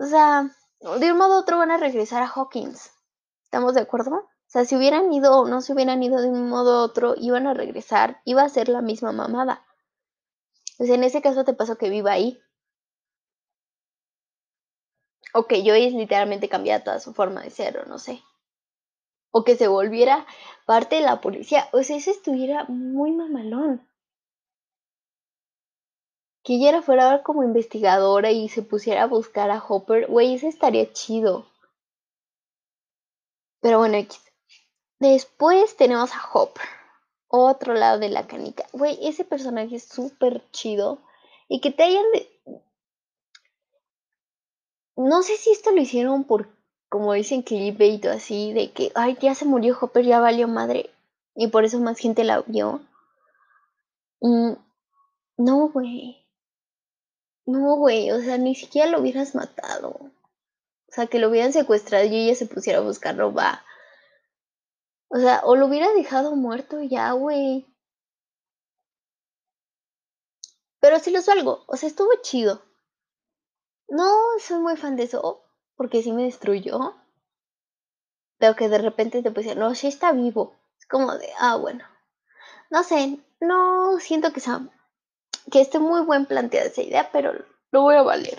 O 0.00 0.07
sea, 0.07 0.50
de 0.99 1.12
un 1.12 1.19
modo 1.19 1.37
u 1.37 1.41
otro 1.41 1.59
van 1.59 1.71
a 1.71 1.76
regresar 1.76 2.23
a 2.23 2.29
Hawkins. 2.29 2.91
¿Estamos 3.45 3.75
de 3.75 3.83
acuerdo? 3.83 4.29
Sea, 4.54 4.64
si 4.64 4.76
hubieran 4.76 5.12
ido 5.12 5.37
o 5.40 5.49
no 5.49 5.61
se 5.62 5.73
hubieran 5.73 6.00
ido 6.04 6.23
de 6.23 6.28
un 6.28 6.49
modo 6.49 6.78
u 6.78 6.84
otro, 6.84 7.16
iban 7.16 7.49
a 7.49 7.54
regresar, 7.54 8.20
iba 8.25 8.44
a 8.44 8.49
ser 8.49 8.68
la 8.68 8.82
misma 8.82 9.11
mamada. 9.11 9.66
Pues 10.78 10.90
en 10.90 11.02
ese 11.02 11.20
caso 11.20 11.44
te 11.44 11.54
pasó 11.54 11.76
que 11.76 11.88
viva 11.88 12.12
ahí. 12.12 12.40
O 15.32 15.49
que 15.49 15.58
es 15.58 15.92
literalmente 15.92 16.49
cambiara 16.49 16.84
toda 16.84 17.00
su 17.00 17.12
forma 17.14 17.42
de 17.42 17.50
ser, 17.50 17.78
o 17.78 17.87
no 17.87 17.99
sé. 17.99 18.23
O 19.32 19.42
que 19.42 19.56
se 19.56 19.66
volviera 19.66 20.25
parte 20.66 20.94
de 20.96 21.02
la 21.02 21.20
policía. 21.20 21.68
O 21.73 21.82
sea, 21.82 21.96
eso 21.96 22.12
estuviera 22.12 22.64
muy 22.68 23.11
mamalón. 23.11 23.84
Que 26.44 26.54
ella 26.54 26.80
fuera 26.80 27.25
como 27.25 27.42
investigadora 27.42 28.30
y 28.30 28.49
se 28.49 28.62
pusiera 28.62 29.02
a 29.02 29.06
buscar 29.08 29.50
a 29.50 29.58
Hopper. 29.58 30.06
Güey, 30.06 30.34
eso 30.34 30.46
estaría 30.46 30.92
chido. 30.92 31.44
Pero 33.61 33.78
bueno, 33.78 33.96
Después 35.04 35.76
tenemos 35.76 36.12
a 36.14 36.30
Hopper. 36.32 36.64
Otro 37.28 37.75
lado 37.75 37.99
de 37.99 38.08
la 38.08 38.26
canica. 38.26 38.64
Güey, 38.73 38.99
ese 39.06 39.23
personaje 39.23 39.76
es 39.76 39.84
súper 39.84 40.42
chido. 40.50 41.02
Y 41.46 41.61
que 41.61 41.70
te 41.70 41.82
hayan 41.82 42.06
no 44.96 45.23
sé 45.23 45.37
si 45.37 45.50
esto 45.50 45.73
lo 45.73 45.82
hicieron 45.82 46.25
por, 46.25 46.49
como 46.88 47.12
dicen 47.12 47.42
clickbait 47.42 48.02
o 48.06 48.12
así, 48.12 48.54
de 48.54 48.70
que, 48.70 48.92
ay, 48.94 49.18
ya 49.20 49.34
se 49.34 49.44
murió 49.44 49.76
Hopper, 49.78 50.06
ya 50.06 50.20
valió 50.20 50.49
madre. 50.49 50.88
Y 51.34 51.49
por 51.49 51.64
eso 51.64 51.80
más 51.80 51.99
gente 51.99 52.25
la 52.25 52.40
vio. 52.46 52.80
Mm, 54.20 54.52
no, 55.37 55.68
güey. 55.68 56.25
No, 57.44 57.76
güey, 57.76 58.11
o 58.11 58.23
sea, 58.23 58.38
ni 58.38 58.54
siquiera 58.54 58.90
lo 58.90 59.00
hubieras 59.00 59.34
matado. 59.34 59.90
O 59.90 60.92
sea, 60.92 61.08
que 61.08 61.18
lo 61.18 61.28
hubieran 61.28 61.52
secuestrado 61.52 62.06
y 62.06 62.25
ella 62.25 62.34
se 62.37 62.46
pusiera 62.46 62.78
a 62.78 62.82
buscarlo, 62.82 63.34
va. 63.34 63.62
O 65.08 65.18
sea, 65.18 65.42
o 65.44 65.56
lo 65.56 65.66
hubiera 65.66 65.92
dejado 65.92 66.34
muerto 66.34 66.82
ya, 66.82 67.12
güey. 67.12 67.66
Pero 70.80 70.99
sí 70.99 71.11
lo 71.11 71.23
salgo, 71.23 71.64
o 71.66 71.76
sea, 71.76 71.88
estuvo 71.88 72.11
chido. 72.23 72.62
No 73.88 74.12
soy 74.38 74.61
muy 74.61 74.76
fan 74.76 74.96
de 74.96 75.04
eso, 75.04 75.42
porque 75.76 76.02
sí 76.02 76.12
me 76.12 76.25
destruyó. 76.25 76.94
Pero 78.38 78.56
que 78.56 78.68
de 78.68 78.78
repente 78.78 79.23
te 79.23 79.30
pusieron, 79.30 79.61
no, 79.61 79.75
sí 79.75 79.87
está 79.87 80.12
vivo. 80.12 80.56
Es 80.78 80.87
como 80.87 81.16
de, 81.16 81.30
ah, 81.38 81.56
bueno. 81.56 81.84
No 82.70 82.82
sé, 82.82 83.18
no 83.40 83.99
siento 84.00 84.32
que 84.32 84.40
sea, 84.40 84.61
que 85.50 85.61
esté 85.61 85.78
muy 85.78 86.02
buen 86.02 86.26
planteada 86.26 86.66
esa 86.66 86.82
idea, 86.82 87.11
pero 87.12 87.32
lo 87.70 87.82
voy 87.82 87.96
a 87.96 88.02
valer. 88.02 88.38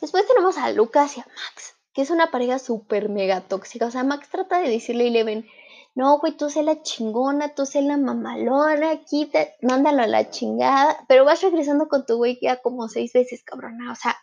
Después 0.00 0.26
tenemos 0.26 0.56
a 0.56 0.70
Lucas 0.72 1.16
y 1.16 1.20
a 1.20 1.26
Max, 1.26 1.76
que 1.92 2.02
es 2.02 2.10
una 2.10 2.30
pareja 2.30 2.58
súper 2.58 3.08
mega 3.08 3.40
tóxica. 3.42 3.86
O 3.86 3.90
sea, 3.90 4.04
Max 4.04 4.28
trata 4.30 4.60
de 4.60 4.70
decirle 4.70 5.04
a 5.04 5.08
Eleven, 5.08 5.46
no, 5.94 6.18
güey, 6.18 6.36
tú 6.36 6.50
sé 6.50 6.62
la 6.62 6.82
chingona, 6.82 7.54
tú 7.54 7.66
sé 7.66 7.82
la 7.82 7.96
mamalona, 7.96 9.04
quita, 9.04 9.48
mándalo 9.62 10.02
a 10.02 10.06
la 10.06 10.30
chingada, 10.30 11.04
pero 11.08 11.24
vas 11.24 11.42
regresando 11.42 11.88
con 11.88 12.06
tu 12.06 12.16
güey 12.16 12.38
ya 12.40 12.62
como 12.62 12.88
seis 12.88 13.12
veces, 13.12 13.42
cabrona, 13.44 13.92
o 13.92 13.96
sea, 13.96 14.16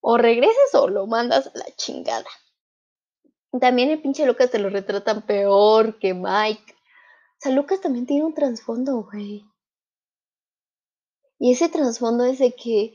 o 0.00 0.18
regresas 0.18 0.74
o 0.74 0.88
lo 0.88 1.06
mandas 1.06 1.46
a 1.46 1.58
la 1.58 1.66
chingada. 1.76 2.26
También 3.60 3.90
el 3.90 4.02
pinche 4.02 4.26
Lucas 4.26 4.50
te 4.50 4.58
lo 4.58 4.70
retratan 4.70 5.22
peor 5.22 5.98
que 5.98 6.14
Mike. 6.14 6.72
O 6.72 7.38
sea, 7.38 7.52
Lucas 7.52 7.80
también 7.80 8.06
tiene 8.06 8.24
un 8.24 8.34
trasfondo, 8.34 9.08
güey. 9.10 9.44
Y 11.38 11.52
ese 11.52 11.68
trasfondo 11.68 12.24
es 12.24 12.38
de 12.38 12.54
que 12.54 12.94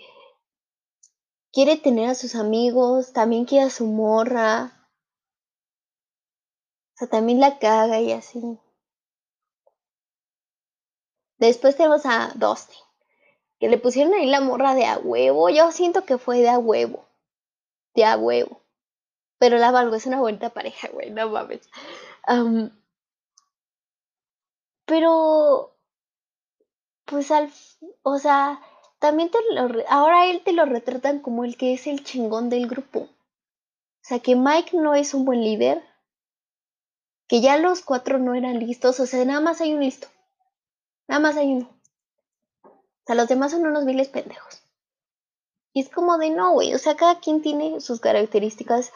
quiere 1.58 1.76
tener 1.76 2.08
a 2.08 2.14
sus 2.14 2.36
amigos, 2.36 3.14
también 3.14 3.46
quiere 3.46 3.66
a 3.66 3.70
su 3.72 3.88
morra, 3.88 4.78
o 6.94 6.98
sea, 6.98 7.08
también 7.08 7.40
la 7.40 7.58
caga 7.58 8.00
y 8.00 8.12
así. 8.12 8.60
Después 11.40 11.76
tenemos 11.76 12.06
a 12.06 12.32
Dustin, 12.36 12.78
que 13.60 13.70
le 13.70 13.80
pusieron 13.80 14.14
ahí 14.14 14.28
la 14.28 14.40
morra 14.40 14.76
de 14.76 14.86
a 14.86 15.00
huevo. 15.00 15.50
Yo 15.50 15.72
siento 15.72 16.06
que 16.06 16.20
fue 16.20 16.42
de 16.42 16.50
a 16.50 16.60
huevo. 16.60 17.08
De 17.96 18.06
a 18.06 18.18
huevo. 18.18 18.62
Pero 19.40 19.58
la 19.58 19.72
valgo, 19.72 19.96
es 19.96 20.06
una 20.06 20.20
buena 20.20 20.52
pareja, 20.52 20.90
güey, 20.90 21.10
no 21.10 21.28
mames. 21.28 21.68
pero, 24.86 25.76
pues 27.06 27.32
al, 27.32 27.52
o 28.04 28.20
sea, 28.20 28.62
también 29.00 29.30
te 29.30 29.38
lo, 29.52 29.84
ahora 29.90 30.28
él 30.28 30.42
te 30.44 30.54
lo 30.54 30.66
retratan 30.66 31.20
como 31.20 31.44
el 31.44 31.58
que 31.58 31.74
es 31.74 31.88
el 31.88 32.04
chingón 32.04 32.50
del 32.50 32.68
grupo. 32.68 33.00
O 33.00 33.10
sea, 34.02 34.20
que 34.20 34.36
Mike 34.36 34.78
no 34.78 34.96
es 34.96 35.14
un 35.14 35.26
buen 35.26 35.44
líder, 35.44 35.84
que 37.28 37.42
ya 37.42 37.58
los 37.58 37.82
cuatro 37.82 38.20
no 38.20 38.36
eran 38.36 38.60
listos, 38.60 39.00
o 39.00 39.06
sea, 39.06 39.24
nada 39.26 39.42
más 39.42 39.60
hay 39.62 39.74
un 39.74 39.82
listo. 39.82 40.08
Nada 41.08 41.20
más 41.20 41.38
hay 41.38 41.54
uno. 41.54 41.70
O 42.64 43.04
sea, 43.06 43.16
los 43.16 43.28
demás 43.28 43.52
son 43.52 43.66
unos 43.66 43.86
miles 43.86 44.10
pendejos. 44.10 44.62
Y 45.74 45.82
es 45.82 45.90
como 45.90 46.18
de 46.18 46.30
no, 46.30 46.54
güey. 46.54 46.74
O 46.74 46.80
sea, 46.80 46.96
cada 46.96 47.20
quien 47.20 47.42
tiene 47.42 47.80
sus 47.82 48.00
características 48.00 48.92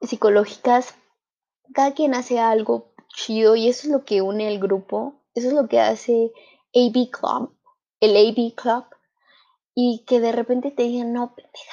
psicológicas. 0.00 0.94
Cada 1.74 1.92
quien 1.92 2.14
hace 2.14 2.38
algo 2.38 2.92
chido 3.08 3.56
y 3.56 3.68
eso 3.68 3.86
es 3.86 3.92
lo 3.92 4.04
que 4.04 4.22
une 4.22 4.48
el 4.48 4.58
grupo. 4.58 5.14
Eso 5.34 5.48
es 5.48 5.54
lo 5.54 5.68
que 5.68 5.80
hace 5.80 6.32
AB 6.74 7.10
Club, 7.10 7.54
el 8.00 8.16
AB 8.16 8.54
Club. 8.54 8.84
Y 9.80 10.02
que 10.08 10.18
de 10.18 10.32
repente 10.32 10.72
te 10.72 10.82
digan, 10.82 11.12
no, 11.12 11.36
pendeja, 11.36 11.72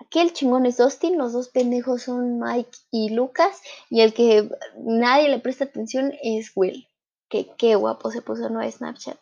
Aquí 0.00 0.18
el 0.18 0.32
chingón 0.32 0.66
es 0.66 0.78
Dustin, 0.78 1.16
los 1.16 1.32
dos 1.32 1.50
pendejos 1.50 2.02
son 2.02 2.40
Mike 2.40 2.76
y 2.90 3.10
Lucas, 3.10 3.62
y 3.90 4.00
el 4.00 4.12
que 4.12 4.50
nadie 4.76 5.28
le 5.28 5.38
presta 5.38 5.66
atención 5.66 6.12
es 6.20 6.50
Will. 6.56 6.88
Que 7.28 7.54
qué 7.56 7.76
guapo 7.76 8.10
se 8.10 8.22
puso 8.22 8.50
no 8.50 8.68
Snapchat. 8.68 9.20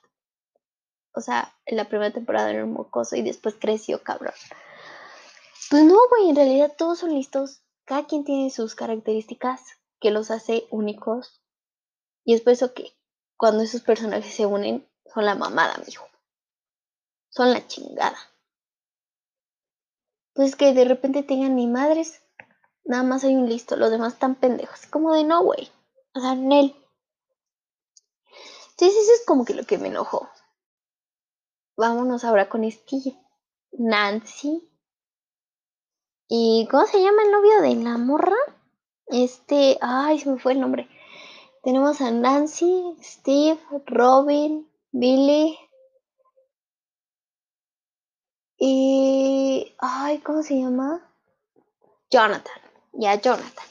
O 1.15 1.21
sea, 1.21 1.55
en 1.67 1.77
la 1.77 1.91
primera 1.91 2.11
temporada 2.11 2.49
era 2.49 2.65
un 2.65 2.73
mocoso 2.73 3.17
y 3.17 3.23
después 3.23 3.55
creció, 3.61 4.03
cabrón. 4.03 4.33
Pues 5.69 5.85
no, 5.85 5.99
güey, 6.09 6.31
en 6.31 6.37
realidad 6.37 6.73
todos 6.79 7.01
son 7.01 7.15
listos. 7.15 7.61
Cada 7.85 8.07
quien 8.07 8.25
tiene 8.25 8.49
sus 8.49 8.75
características 8.75 9.61
que 10.01 10.11
los 10.11 10.31
hace 10.31 10.65
únicos. 10.71 11.43
Y 12.25 12.33
es 12.33 12.41
por 12.41 12.55
eso 12.55 12.73
que 12.73 12.95
cuando 13.37 13.63
esos 13.63 13.83
personajes 13.83 14.35
se 14.35 14.47
unen, 14.47 14.89
son 15.13 15.27
la 15.27 15.35
mamada, 15.35 15.77
mijo. 15.87 16.07
Son 17.33 17.53
la 17.53 17.67
chingada 17.67 18.17
pues 20.35 20.57
que 20.57 20.73
de 20.73 20.85
repente 20.85 21.23
tengan 21.23 21.57
ni 21.57 21.67
madres, 21.67 22.23
nada 22.85 23.03
más 23.03 23.25
hay 23.25 23.35
un 23.35 23.49
listo, 23.49 23.77
los 23.77 23.91
demás 23.91 24.15
están 24.15 24.35
pendejos. 24.35 24.87
Como 24.87 25.13
de 25.13 25.25
no, 25.25 25.43
güey. 25.43 25.71
O 26.15 26.21
sea, 26.21 26.35
Nel. 26.35 26.75
Entonces 28.71 29.03
eso 29.03 29.13
es 29.15 29.25
como 29.27 29.45
que 29.45 29.55
lo 29.55 29.65
que 29.65 29.79
me 29.79 29.89
enojó. 29.89 30.29
Vámonos 31.77 32.25
ahora 32.25 32.49
con 32.49 32.71
Steve, 32.71 33.17
Nancy. 33.73 34.69
¿Y 36.29 36.67
cómo 36.71 36.87
se 36.87 37.03
llama 37.03 37.23
el 37.25 37.31
novio 37.31 37.61
de 37.61 37.75
la 37.77 37.99
morra? 37.99 38.37
Este, 39.07 39.79
ay, 39.81 40.19
se 40.19 40.31
me 40.31 40.39
fue 40.39 40.53
el 40.53 40.61
nombre. 40.61 40.89
Tenemos 41.63 42.01
a 42.01 42.11
Nancy, 42.11 42.97
Steve, 43.03 43.61
Robin, 43.87 44.69
Billy, 44.91 45.59
y. 48.65 49.75
Ay, 49.79 50.19
¿cómo 50.19 50.45
se 50.45 50.57
llama? 50.57 51.05
Jonathan. 52.09 52.63
Ya, 52.93 53.17
Jonathan. 53.17 53.67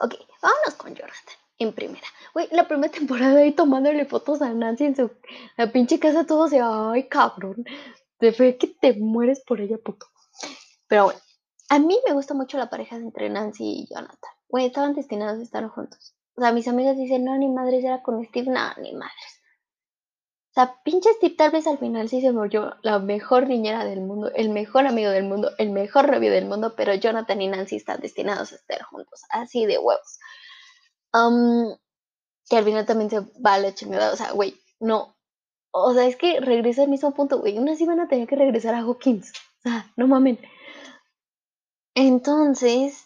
Ok, 0.00 0.16
vámonos 0.42 0.74
con 0.76 0.94
Jonathan 0.94 1.34
en 1.58 1.72
primera. 1.72 2.06
Güey, 2.34 2.46
la 2.50 2.68
primera 2.68 2.92
temporada 2.98 3.40
ahí 3.40 3.52
tomándole 3.52 4.04
fotos 4.04 4.42
a 4.42 4.52
Nancy 4.52 4.84
en 4.84 4.96
su 4.96 5.10
la 5.56 5.72
pinche 5.72 5.98
casa, 5.98 6.26
todo 6.26 6.46
se. 6.46 6.60
Ay, 6.62 7.08
cabrón. 7.08 7.64
De 8.20 8.32
fe 8.32 8.58
que 8.58 8.66
te 8.66 8.92
mueres 8.92 9.40
por 9.46 9.62
ella, 9.62 9.78
puto. 9.78 10.04
Pero 10.88 11.04
bueno, 11.04 11.20
a 11.70 11.78
mí 11.78 11.98
me 12.06 12.12
gusta 12.12 12.34
mucho 12.34 12.58
la 12.58 12.68
pareja 12.68 12.96
entre 12.96 13.30
Nancy 13.30 13.64
y 13.64 13.86
Jonathan. 13.88 14.32
Güey, 14.50 14.66
estaban 14.66 14.92
destinados 14.92 15.40
a 15.40 15.42
estar 15.42 15.66
juntos. 15.68 16.14
O 16.36 16.42
sea, 16.42 16.52
mis 16.52 16.68
amigas 16.68 16.98
dicen, 16.98 17.24
no, 17.24 17.34
ni 17.38 17.48
madres 17.48 17.82
era 17.82 18.02
con 18.02 18.22
Steve. 18.26 18.50
No, 18.50 18.74
ni 18.82 18.92
madres 18.92 19.37
sea, 20.58 20.80
pinche 20.82 21.12
Steve 21.14 21.36
tal 21.36 21.50
vez 21.50 21.66
al 21.66 21.78
final 21.78 22.08
sí 22.08 22.20
se 22.20 22.32
volvió 22.32 22.76
la 22.82 22.98
mejor 22.98 23.48
niñera 23.48 23.84
del 23.84 24.00
mundo, 24.00 24.30
el 24.34 24.50
mejor 24.50 24.86
amigo 24.86 25.10
del 25.10 25.24
mundo, 25.24 25.52
el 25.58 25.70
mejor 25.70 26.10
novio 26.10 26.32
del 26.32 26.46
mundo, 26.46 26.74
pero 26.76 26.94
Jonathan 26.94 27.40
y 27.40 27.48
Nancy 27.48 27.76
están 27.76 28.00
destinados 28.00 28.52
a 28.52 28.56
estar 28.56 28.82
juntos, 28.82 29.22
así 29.30 29.66
de 29.66 29.78
huevos. 29.78 30.18
que 32.48 32.56
al 32.56 32.64
final 32.64 32.86
también 32.86 33.10
se 33.10 33.20
va 33.20 33.54
a 33.54 33.58
la 33.58 33.74
chingada, 33.74 34.12
o 34.12 34.16
sea, 34.16 34.32
güey, 34.32 34.56
no. 34.80 35.16
O 35.70 35.92
sea, 35.94 36.06
es 36.06 36.16
que 36.16 36.40
regresa 36.40 36.82
al 36.82 36.88
mismo 36.88 37.12
punto, 37.14 37.38
güey. 37.38 37.58
Unas 37.58 37.78
van 37.84 38.00
a 38.00 38.08
tener 38.08 38.26
que 38.26 38.36
regresar 38.36 38.74
a 38.74 38.80
Hawkins. 38.80 39.32
O 39.58 39.62
sea, 39.62 39.92
no 39.96 40.06
mamen. 40.06 40.38
Entonces, 41.94 43.04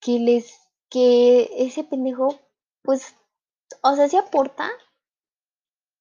que 0.00 0.18
les, 0.18 0.58
que 0.88 1.50
ese 1.58 1.84
pendejo, 1.84 2.38
pues 2.82 3.14
o 3.82 3.94
sea, 3.94 4.08
sí 4.08 4.16
aporta, 4.16 4.70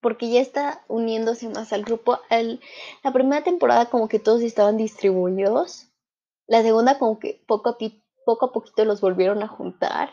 porque 0.01 0.29
ya 0.29 0.41
está 0.41 0.83
uniéndose 0.87 1.49
más 1.49 1.73
al 1.73 1.83
grupo. 1.83 2.19
la 2.29 3.11
primera 3.11 3.43
temporada 3.43 3.89
como 3.89 4.07
que 4.07 4.19
todos 4.19 4.41
estaban 4.41 4.77
distribuidos, 4.77 5.87
la 6.47 6.61
segunda 6.61 6.97
como 6.99 7.19
que 7.19 7.43
poco 7.47 7.69
a, 7.69 7.77
poco 8.25 8.45
a 8.45 8.51
poquito 8.51 8.85
los 8.85 9.01
volvieron 9.01 9.43
a 9.43 9.47
juntar, 9.47 10.11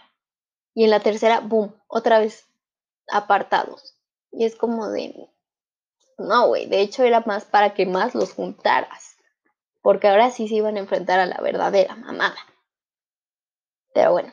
y 0.74 0.84
en 0.84 0.90
la 0.90 1.00
tercera, 1.00 1.40
boom, 1.40 1.74
otra 1.86 2.18
vez 2.18 2.48
apartados. 3.08 3.96
Y 4.32 4.44
es 4.44 4.56
como 4.56 4.88
de, 4.88 5.30
no, 6.18 6.48
güey, 6.48 6.66
de 6.66 6.80
hecho 6.80 7.04
era 7.04 7.20
más 7.20 7.44
para 7.44 7.74
que 7.74 7.86
más 7.86 8.14
los 8.14 8.32
juntaras, 8.32 9.16
porque 9.82 10.08
ahora 10.08 10.30
sí 10.30 10.48
se 10.48 10.56
iban 10.56 10.76
a 10.76 10.80
enfrentar 10.80 11.20
a 11.20 11.26
la 11.26 11.40
verdadera 11.40 11.94
mamada. 11.94 12.36
Pero 13.92 14.12
bueno. 14.12 14.32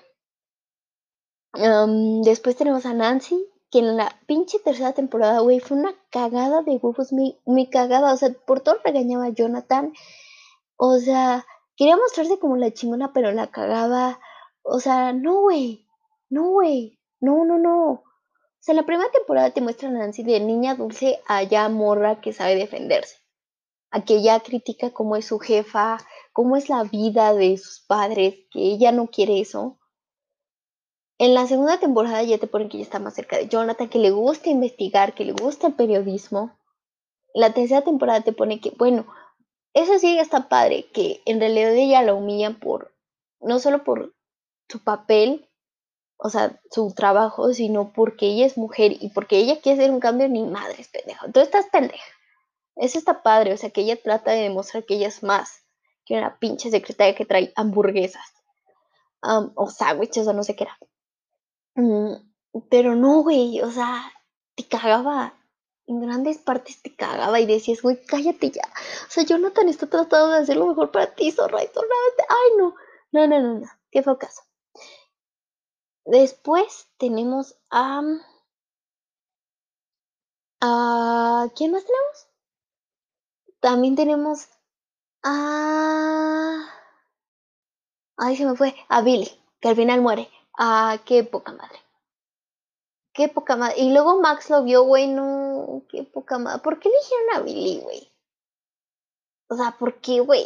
después 2.23 2.55
tenemos 2.55 2.85
a 2.87 2.93
Nancy, 2.93 3.50
que 3.71 3.79
en 3.79 3.95
la 3.95 4.13
pinche 4.27 4.59
tercera 4.59 4.91
temporada, 4.93 5.39
güey, 5.39 5.61
fue 5.61 5.77
una 5.77 5.95
cagada 6.11 6.61
de 6.61 6.75
huevos, 6.75 7.13
mi, 7.13 7.69
cagada. 7.69 8.13
O 8.13 8.17
sea, 8.17 8.29
por 8.45 8.59
todo 8.59 8.77
regañaba 8.83 9.25
a 9.25 9.29
Jonathan. 9.29 9.93
O 10.75 10.99
sea, 10.99 11.45
quería 11.77 11.95
mostrarse 11.95 12.37
como 12.37 12.57
la 12.57 12.73
chingona, 12.73 13.13
pero 13.13 13.31
la 13.31 13.47
cagaba. 13.47 14.19
O 14.61 14.79
sea, 14.81 15.13
no, 15.13 15.41
güey. 15.41 15.87
No, 16.29 16.49
güey. 16.49 16.99
No, 17.21 17.45
no, 17.45 17.57
no. 17.57 17.91
O 17.91 18.03
sea, 18.59 18.75
la 18.75 18.85
primera 18.85 19.09
temporada 19.09 19.51
te 19.51 19.61
muestra 19.61 19.87
a 19.89 19.91
Nancy 19.91 20.23
de 20.23 20.39
niña 20.41 20.75
dulce 20.75 21.21
a 21.27 21.43
ya 21.43 21.69
morra 21.69 22.19
que 22.19 22.33
sabe 22.33 22.55
defenderse. 22.55 23.15
A 23.89 24.03
que 24.03 24.21
ya 24.21 24.39
critica 24.41 24.91
cómo 24.91 25.15
es 25.15 25.25
su 25.25 25.39
jefa, 25.39 25.97
cómo 26.33 26.57
es 26.57 26.69
la 26.69 26.83
vida 26.83 27.33
de 27.33 27.57
sus 27.57 27.79
padres, 27.87 28.35
que 28.51 28.59
ella 28.59 28.91
no 28.91 29.07
quiere 29.07 29.39
eso. 29.39 29.79
En 31.21 31.35
la 31.35 31.45
segunda 31.45 31.79
temporada 31.79 32.23
ya 32.23 32.39
te 32.39 32.47
ponen 32.47 32.67
que 32.67 32.77
ella 32.77 32.83
está 32.83 32.97
más 32.97 33.13
cerca 33.13 33.37
de 33.37 33.47
Jonathan, 33.47 33.89
que 33.89 33.99
le 33.99 34.09
gusta 34.09 34.49
investigar, 34.49 35.13
que 35.13 35.23
le 35.23 35.33
gusta 35.33 35.67
el 35.67 35.75
periodismo. 35.75 36.57
La 37.35 37.53
tercera 37.53 37.83
temporada 37.83 38.21
te 38.21 38.33
pone 38.33 38.59
que, 38.59 38.71
bueno, 38.71 39.05
eso 39.75 39.99
sí 39.99 40.17
está 40.17 40.49
padre, 40.49 40.89
que 40.91 41.21
en 41.27 41.39
realidad 41.39 41.75
ella 41.75 42.01
la 42.01 42.15
humillan 42.15 42.59
por, 42.59 42.95
no 43.39 43.59
solo 43.59 43.83
por 43.83 44.15
su 44.67 44.83
papel, 44.83 45.47
o 46.17 46.31
sea, 46.31 46.59
su 46.71 46.91
trabajo, 46.95 47.53
sino 47.53 47.93
porque 47.93 48.25
ella 48.25 48.47
es 48.47 48.57
mujer 48.57 48.93
y 48.99 49.09
porque 49.09 49.37
ella 49.37 49.61
quiere 49.61 49.79
hacer 49.79 49.93
un 49.93 49.99
cambio, 49.99 50.27
ni 50.27 50.43
madre 50.43 50.77
es 50.79 50.87
pendeja. 50.87 51.31
Tú 51.31 51.39
estás 51.39 51.67
pendeja. 51.71 52.03
Eso 52.77 52.97
está 52.97 53.21
padre, 53.21 53.53
o 53.53 53.57
sea, 53.57 53.69
que 53.69 53.81
ella 53.81 54.01
trata 54.01 54.31
de 54.31 54.41
demostrar 54.41 54.85
que 54.85 54.95
ella 54.95 55.09
es 55.09 55.21
más 55.21 55.61
que 56.03 56.15
una 56.15 56.39
pinche 56.39 56.71
secretaria 56.71 57.13
que 57.13 57.25
trae 57.25 57.53
hamburguesas 57.55 58.25
o 59.21 59.69
sándwiches 59.69 60.25
o 60.25 60.33
no 60.33 60.41
sé 60.41 60.55
qué 60.55 60.63
era. 60.63 60.79
Mm, 61.75 62.13
pero 62.69 62.95
no, 62.95 63.23
güey, 63.23 63.61
o 63.61 63.71
sea, 63.71 64.11
te 64.55 64.67
cagaba. 64.67 65.33
En 65.87 65.99
grandes 66.01 66.37
partes 66.37 66.81
te 66.81 66.95
cagaba 66.95 67.39
y 67.39 67.45
decías, 67.45 67.81
güey, 67.81 68.01
cállate 68.05 68.51
ya. 68.51 68.61
O 69.07 69.11
sea, 69.11 69.23
Jonathan 69.25 69.67
está 69.67 69.87
tratando 69.87 70.29
de 70.33 70.39
hacer 70.39 70.55
lo 70.57 70.67
mejor 70.67 70.91
para 70.91 71.13
ti, 71.15 71.31
zorra, 71.31 71.63
y 71.63 71.67
solamente. 71.67 72.23
Ay, 72.29 72.57
no. 72.57 72.75
No, 73.11 73.27
no, 73.27 73.39
no, 73.41 73.59
no. 73.59 73.67
Qué 73.91 74.01
fue 74.03 74.17
caso. 74.17 74.41
Después 76.05 76.87
tenemos 76.97 77.55
a. 77.71 78.01
a 80.61 81.47
¿Quién 81.55 81.71
más 81.71 81.83
tenemos? 81.85 82.27
También 83.59 83.95
tenemos 83.95 84.47
Ah. 85.23 86.65
Ay, 88.17 88.35
se 88.37 88.45
me 88.45 88.55
fue. 88.55 88.75
A 88.89 89.01
Billy, 89.01 89.29
que 89.59 89.69
al 89.69 89.75
final 89.75 90.01
muere. 90.01 90.29
Ah, 90.63 90.99
qué 91.05 91.23
poca 91.23 91.53
madre. 91.53 91.79
Qué 93.13 93.27
poca 93.27 93.55
madre. 93.55 93.79
Y 93.79 93.91
luego 93.91 94.21
Max 94.21 94.51
lo 94.51 94.63
vio, 94.63 94.83
güey, 94.83 95.07
no. 95.07 95.81
Qué 95.89 96.03
poca 96.03 96.37
madre. 96.37 96.61
¿Por 96.61 96.79
qué 96.79 96.89
eligieron 96.89 97.35
a 97.35 97.39
Billy, 97.39 97.79
güey? 97.81 98.11
O 99.47 99.55
sea, 99.55 99.71
¿por 99.79 99.99
qué, 100.01 100.19
güey? 100.19 100.45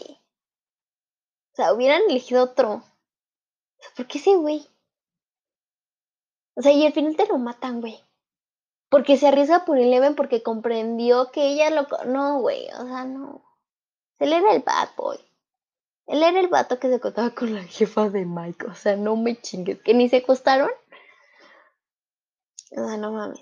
O 1.51 1.55
sea, 1.57 1.73
hubieran 1.73 2.03
elegido 2.09 2.43
otro. 2.43 2.81
¿por 3.97 4.07
qué 4.07 4.19
ese 4.19 4.37
güey? 4.37 4.65
O 6.55 6.61
sea, 6.61 6.71
y 6.71 6.85
al 6.85 6.93
final 6.93 7.17
te 7.17 7.27
lo 7.27 7.37
matan, 7.37 7.81
güey. 7.81 8.01
Porque 8.87 9.17
se 9.17 9.27
arriesga 9.27 9.65
por 9.65 9.77
Eleven 9.77 10.15
porque 10.15 10.41
comprendió 10.41 11.29
que 11.31 11.45
ella 11.47 11.71
lo... 11.71 11.87
No, 12.05 12.39
güey, 12.39 12.69
o 12.69 12.85
sea, 12.85 13.03
no. 13.03 13.43
Él 14.19 14.31
era 14.31 14.53
el 14.53 14.61
bad 14.61 14.95
boy. 14.95 15.19
Él 16.07 16.21
era 16.21 16.39
el 16.39 16.47
vato 16.47 16.79
que 16.79 16.87
se 16.87 16.95
acostaba 16.95 17.31
con 17.31 17.53
la 17.53 17.63
jefa 17.63 18.09
de 18.09 18.25
Mike. 18.25 18.67
O 18.67 18.75
sea, 18.75 18.95
no 18.95 19.15
me 19.15 19.39
chingues. 19.41 19.81
Que 19.81 19.93
ni 19.93 20.09
se 20.09 20.17
acostaron. 20.17 20.69
O 22.71 22.87
sea, 22.87 22.97
no 22.97 23.11
mames. 23.11 23.41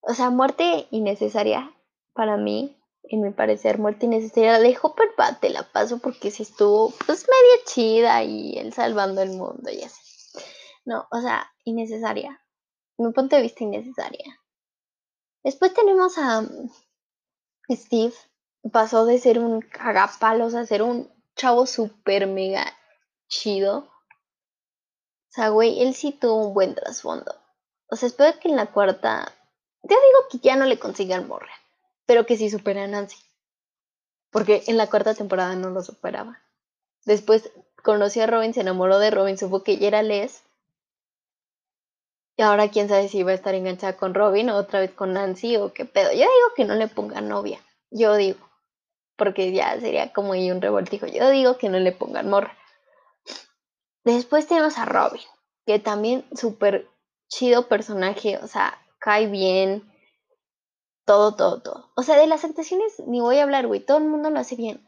O 0.00 0.14
sea, 0.14 0.30
muerte 0.30 0.86
innecesaria 0.90 1.74
para 2.12 2.36
mí. 2.36 2.74
En 3.10 3.22
mi 3.22 3.30
parecer, 3.30 3.78
muerte 3.78 4.06
innecesaria. 4.06 4.58
De 4.58 4.76
Hopper 4.80 5.08
te 5.40 5.50
la 5.50 5.62
paso 5.62 5.98
porque 5.98 6.30
si 6.30 6.42
estuvo 6.42 6.90
pues 7.06 7.26
media 7.26 7.64
chida 7.64 8.22
y 8.22 8.58
él 8.58 8.72
salvando 8.72 9.22
el 9.22 9.30
mundo 9.30 9.70
y 9.70 9.82
así. 9.82 10.00
No, 10.84 11.06
o 11.10 11.20
sea, 11.20 11.50
innecesaria. 11.64 12.40
mi 12.98 13.12
punto 13.12 13.36
de 13.36 13.42
vista, 13.42 13.64
innecesaria. 13.64 14.40
Después 15.42 15.72
tenemos 15.72 16.18
a 16.18 16.40
um, 16.40 16.70
Steve, 17.70 18.14
pasó 18.72 19.04
de 19.04 19.18
ser 19.18 19.38
un 19.38 19.60
cagapalos 19.60 20.54
a 20.54 20.66
ser 20.66 20.82
un 20.82 21.10
chavo 21.38 21.66
super 21.66 22.26
mega 22.26 22.76
chido. 23.28 23.78
O 23.78 25.30
sea, 25.30 25.48
güey, 25.48 25.80
él 25.80 25.94
sí 25.94 26.12
tuvo 26.12 26.48
un 26.48 26.54
buen 26.54 26.74
trasfondo. 26.74 27.34
O 27.88 27.96
sea, 27.96 28.08
espero 28.08 28.38
que 28.38 28.48
en 28.48 28.56
la 28.56 28.66
cuarta. 28.66 29.32
Ya 29.82 29.96
digo 29.96 30.28
que 30.30 30.38
ya 30.38 30.56
no 30.56 30.66
le 30.66 30.78
consigan 30.78 31.28
morra. 31.28 31.52
Pero 32.04 32.26
que 32.26 32.36
sí 32.36 32.50
supera 32.50 32.84
a 32.84 32.86
Nancy. 32.86 33.16
Porque 34.30 34.64
en 34.66 34.76
la 34.76 34.88
cuarta 34.88 35.14
temporada 35.14 35.54
no 35.54 35.70
lo 35.70 35.82
superaba. 35.82 36.42
Después 37.04 37.50
conoció 37.82 38.24
a 38.24 38.26
Robin, 38.26 38.52
se 38.52 38.60
enamoró 38.60 38.98
de 38.98 39.10
Robin, 39.10 39.38
supo 39.38 39.62
que 39.62 39.72
ella 39.72 39.88
era 39.88 40.02
Les. 40.02 40.42
Y 42.36 42.42
ahora 42.42 42.68
quién 42.68 42.88
sabe 42.88 43.08
si 43.08 43.22
va 43.22 43.32
a 43.32 43.34
estar 43.34 43.54
enganchada 43.54 43.96
con 43.96 44.14
Robin 44.14 44.50
o 44.50 44.56
otra 44.56 44.80
vez 44.80 44.92
con 44.92 45.12
Nancy 45.12 45.56
o 45.56 45.72
qué 45.72 45.84
pedo. 45.84 46.10
Yo 46.10 46.18
digo 46.18 46.54
que 46.56 46.64
no 46.64 46.74
le 46.74 46.88
ponga 46.88 47.20
novia. 47.20 47.60
Yo 47.90 48.14
digo 48.16 48.47
porque 49.18 49.52
ya 49.52 49.78
sería 49.80 50.12
como 50.12 50.30
un 50.30 50.62
revoltijo. 50.62 51.06
Yo 51.06 51.28
digo 51.28 51.58
que 51.58 51.68
no 51.68 51.78
le 51.78 51.92
pongan 51.92 52.30
morra. 52.30 52.56
Después 54.04 54.46
tenemos 54.46 54.78
a 54.78 54.86
Robin, 54.86 55.20
que 55.66 55.78
también 55.78 56.24
súper 56.34 56.88
chido 57.28 57.68
personaje, 57.68 58.38
o 58.38 58.46
sea, 58.46 58.80
cae 58.98 59.26
bien, 59.26 59.92
todo, 61.04 61.34
todo, 61.34 61.60
todo. 61.60 61.90
O 61.96 62.02
sea, 62.02 62.16
de 62.16 62.26
las 62.26 62.44
actuaciones 62.44 63.00
ni 63.06 63.20
voy 63.20 63.38
a 63.38 63.42
hablar, 63.42 63.66
güey, 63.66 63.80
todo 63.80 63.98
el 63.98 64.04
mundo 64.04 64.30
lo 64.30 64.38
hace 64.38 64.56
bien. 64.56 64.86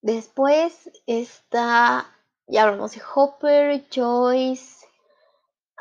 después 0.00 0.90
está, 1.06 2.06
ya 2.46 2.64
hablamos 2.64 2.92
de 2.92 3.02
Hopper, 3.14 3.84
Joyce. 3.94 4.86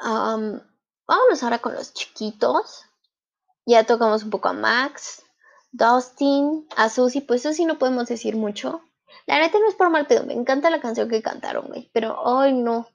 vámonos 0.01 1.43
ahora 1.43 1.59
con 1.59 1.73
los 1.73 1.93
chiquitos. 1.93 2.90
Ya 3.65 3.85
tocamos 3.85 4.23
un 4.23 4.29
poco 4.31 4.49
a 4.49 4.53
Max, 4.53 5.23
Dustin, 5.71 6.67
a 6.75 6.89
Susie. 6.89 7.21
Pues 7.21 7.43
Susie 7.43 7.65
no 7.65 7.77
podemos 7.77 8.07
decir 8.07 8.35
mucho. 8.35 8.81
La 9.27 9.39
neta 9.39 9.59
no 9.59 9.67
es 9.69 9.75
por 9.75 9.89
mal 9.89 10.07
pedo. 10.07 10.25
Me 10.25 10.33
encanta 10.33 10.69
la 10.69 10.81
canción 10.81 11.09
que 11.09 11.21
cantaron, 11.21 11.67
güey. 11.67 11.89
Pero, 11.93 12.39
ay, 12.39 12.53
no. 12.53 12.87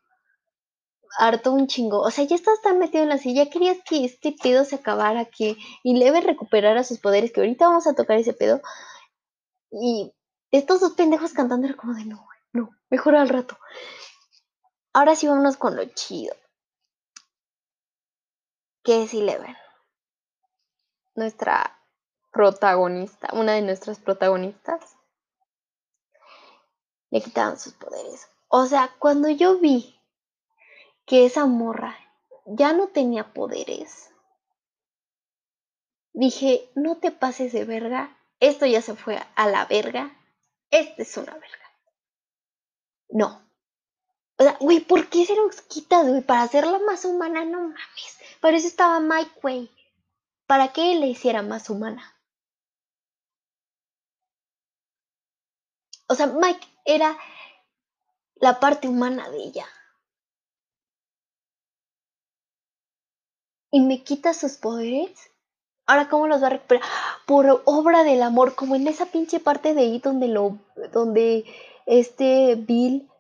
Harto 1.18 1.52
un 1.52 1.66
chingo. 1.66 2.00
O 2.00 2.11
sea, 2.11 2.24
ya 2.24 2.37
estás 2.37 2.61
tan 2.62 2.79
metido 2.79 3.05
en 3.05 3.09
la 3.11 3.18
silla. 3.18 3.48
Querías 3.48 3.79
que 3.88 4.05
este 4.05 4.35
pedo 4.42 4.64
se 4.64 4.76
acabara, 4.76 5.26
que 5.26 5.57
y 5.83 5.96
Leve 5.96 6.20
recuperara 6.20 6.85
sus 6.85 6.98
poderes. 6.98 7.33
Que 7.33 7.40
ahorita 7.40 7.68
vamos 7.68 7.87
a 7.87 7.94
tocar 7.94 8.18
ese 8.18 8.33
pedo. 8.33 8.61
Y 9.70 10.12
estos 10.50 10.81
dos 10.81 10.92
pendejos 10.92 11.33
cantando 11.33 11.66
era 11.66 11.76
como 11.76 11.94
de 11.94 12.05
no, 12.05 12.26
no. 12.52 12.70
Mejor 12.90 13.14
al 13.16 13.29
rato. 13.29 13.57
Ahora 14.92 15.14
sí 15.14 15.26
vámonos 15.29 15.57
con 15.57 15.76
lo 15.76 15.85
chido. 15.87 16.35
Que 18.83 19.05
es 19.05 19.14
Eleven 19.14 19.57
nuestra 21.16 21.76
protagonista, 22.37 23.31
una 23.33 23.55
de 23.55 23.62
nuestras 23.62 23.98
protagonistas, 23.98 24.96
le 27.11 27.22
quitaban 27.22 27.59
sus 27.59 27.72
poderes. 27.72 28.29
O 28.48 28.66
sea, 28.66 28.94
cuando 28.98 29.31
yo 29.31 29.59
vi 29.59 29.98
que 31.07 31.24
esa 31.24 31.46
morra 31.46 31.96
ya 32.44 32.74
no 32.74 32.88
tenía 32.88 33.33
poderes, 33.33 34.11
dije, 36.12 36.70
no 36.74 36.98
te 36.98 37.11
pases 37.11 37.52
de 37.52 37.64
verga, 37.64 38.16
esto 38.38 38.66
ya 38.66 38.83
se 38.83 38.94
fue 38.94 39.18
a 39.35 39.48
la 39.48 39.64
verga, 39.64 40.14
esta 40.70 41.02
es 41.02 41.16
una 41.16 41.33
verga. 41.33 41.70
No. 43.09 43.40
O 44.38 44.42
sea, 44.42 44.59
güey, 44.61 44.81
¿por 44.81 45.09
qué 45.09 45.24
se 45.24 45.35
los 45.35 45.62
quitas, 45.62 46.07
güey? 46.07 46.20
Para 46.20 46.42
hacerla 46.42 46.79
más 46.81 47.07
humana, 47.07 47.46
no 47.46 47.61
mames. 47.61 48.18
Para 48.40 48.59
eso 48.59 48.68
estaba 48.68 49.00
Mike, 49.00 49.40
güey 49.40 49.75
para 50.46 50.72
que 50.72 50.94
la 50.94 51.06
hiciera 51.06 51.42
más 51.42 51.70
humana. 51.70 52.16
O 56.09 56.14
sea, 56.14 56.28
Mike 56.28 56.66
era 56.85 57.18
la 58.37 58.61
parte 58.61 58.88
humana 58.88 59.28
de 59.30 59.38
ella. 59.38 59.66
Y 63.72 63.80
me 63.80 64.04
quita 64.04 64.32
sus 64.32 64.52
poderes. 64.56 65.30
Ahora, 65.87 66.09
¿cómo 66.09 66.28
los 66.28 66.42
va 66.42 66.46
a 66.46 66.50
recuperar? 66.50 66.85
Por 67.26 67.62
obra 67.64 68.04
del 68.04 68.22
amor, 68.22 68.54
como 68.54 68.76
en 68.76 68.87
esa 68.87 69.06
pinche 69.06 69.40
parte 69.40 69.74
de 69.74 69.82
ahí 69.82 69.98
donde 69.98 70.28
lo. 70.28 70.59
donde 70.92 71.44
este 71.87 72.54
Bill. 72.56 73.11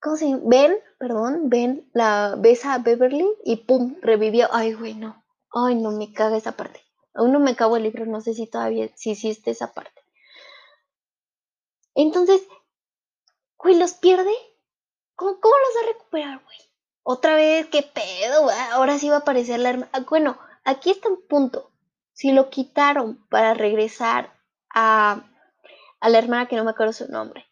¿Cómo 0.00 0.16
se 0.16 0.28
llama? 0.28 0.42
Ben, 0.44 0.76
perdón, 0.98 1.48
Ben 1.48 1.88
la 1.94 2.34
besa 2.38 2.74
a 2.74 2.78
Beverly 2.78 3.26
y 3.44 3.56
pum, 3.56 3.96
revivió. 4.02 4.48
Ay, 4.52 4.74
güey, 4.74 4.94
no. 4.94 5.21
Ay, 5.54 5.74
no 5.74 5.90
me 5.90 6.12
caga 6.12 6.36
esa 6.36 6.52
parte. 6.52 6.82
Aún 7.14 7.32
no 7.32 7.40
me 7.40 7.50
acabo 7.50 7.76
el 7.76 7.82
libro, 7.82 8.06
no 8.06 8.20
sé 8.20 8.34
si 8.34 8.46
todavía, 8.46 8.88
si 8.96 9.10
hiciste 9.10 9.50
esa 9.50 9.72
parte. 9.72 10.02
Entonces, 11.94 12.42
güey, 13.58 13.76
los 13.78 13.94
pierde. 13.94 14.32
¿Cómo, 15.14 15.34
los 15.34 15.76
va 15.76 15.84
a 15.84 15.92
recuperar, 15.92 16.42
güey? 16.42 16.58
Otra 17.04 17.34
vez, 17.34 17.66
qué 17.66 17.82
pedo, 17.82 18.48
ahora 18.72 18.98
sí 18.98 19.08
va 19.08 19.16
a 19.16 19.18
aparecer 19.20 19.60
la 19.60 19.70
hermana. 19.70 19.90
Bueno, 20.08 20.38
aquí 20.64 20.90
está 20.90 21.08
un 21.08 21.26
punto. 21.26 21.70
Si 22.12 22.32
lo 22.32 22.50
quitaron 22.50 23.26
para 23.28 23.54
regresar 23.54 24.32
a, 24.70 25.24
a 26.00 26.08
la 26.08 26.18
hermana 26.18 26.48
que 26.48 26.56
no 26.56 26.64
me 26.64 26.70
acuerdo 26.70 26.92
su 26.92 27.08
nombre, 27.08 27.46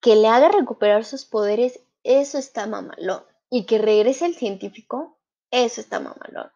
que 0.00 0.16
le 0.16 0.28
haga 0.28 0.48
recuperar 0.48 1.04
sus 1.04 1.24
poderes, 1.24 1.80
eso 2.02 2.38
está 2.38 2.66
mamalón. 2.66 3.24
Y 3.50 3.66
que 3.66 3.78
regrese 3.78 4.26
el 4.26 4.34
científico, 4.34 5.18
eso 5.50 5.80
está 5.80 5.98
mamalón. 5.98 6.50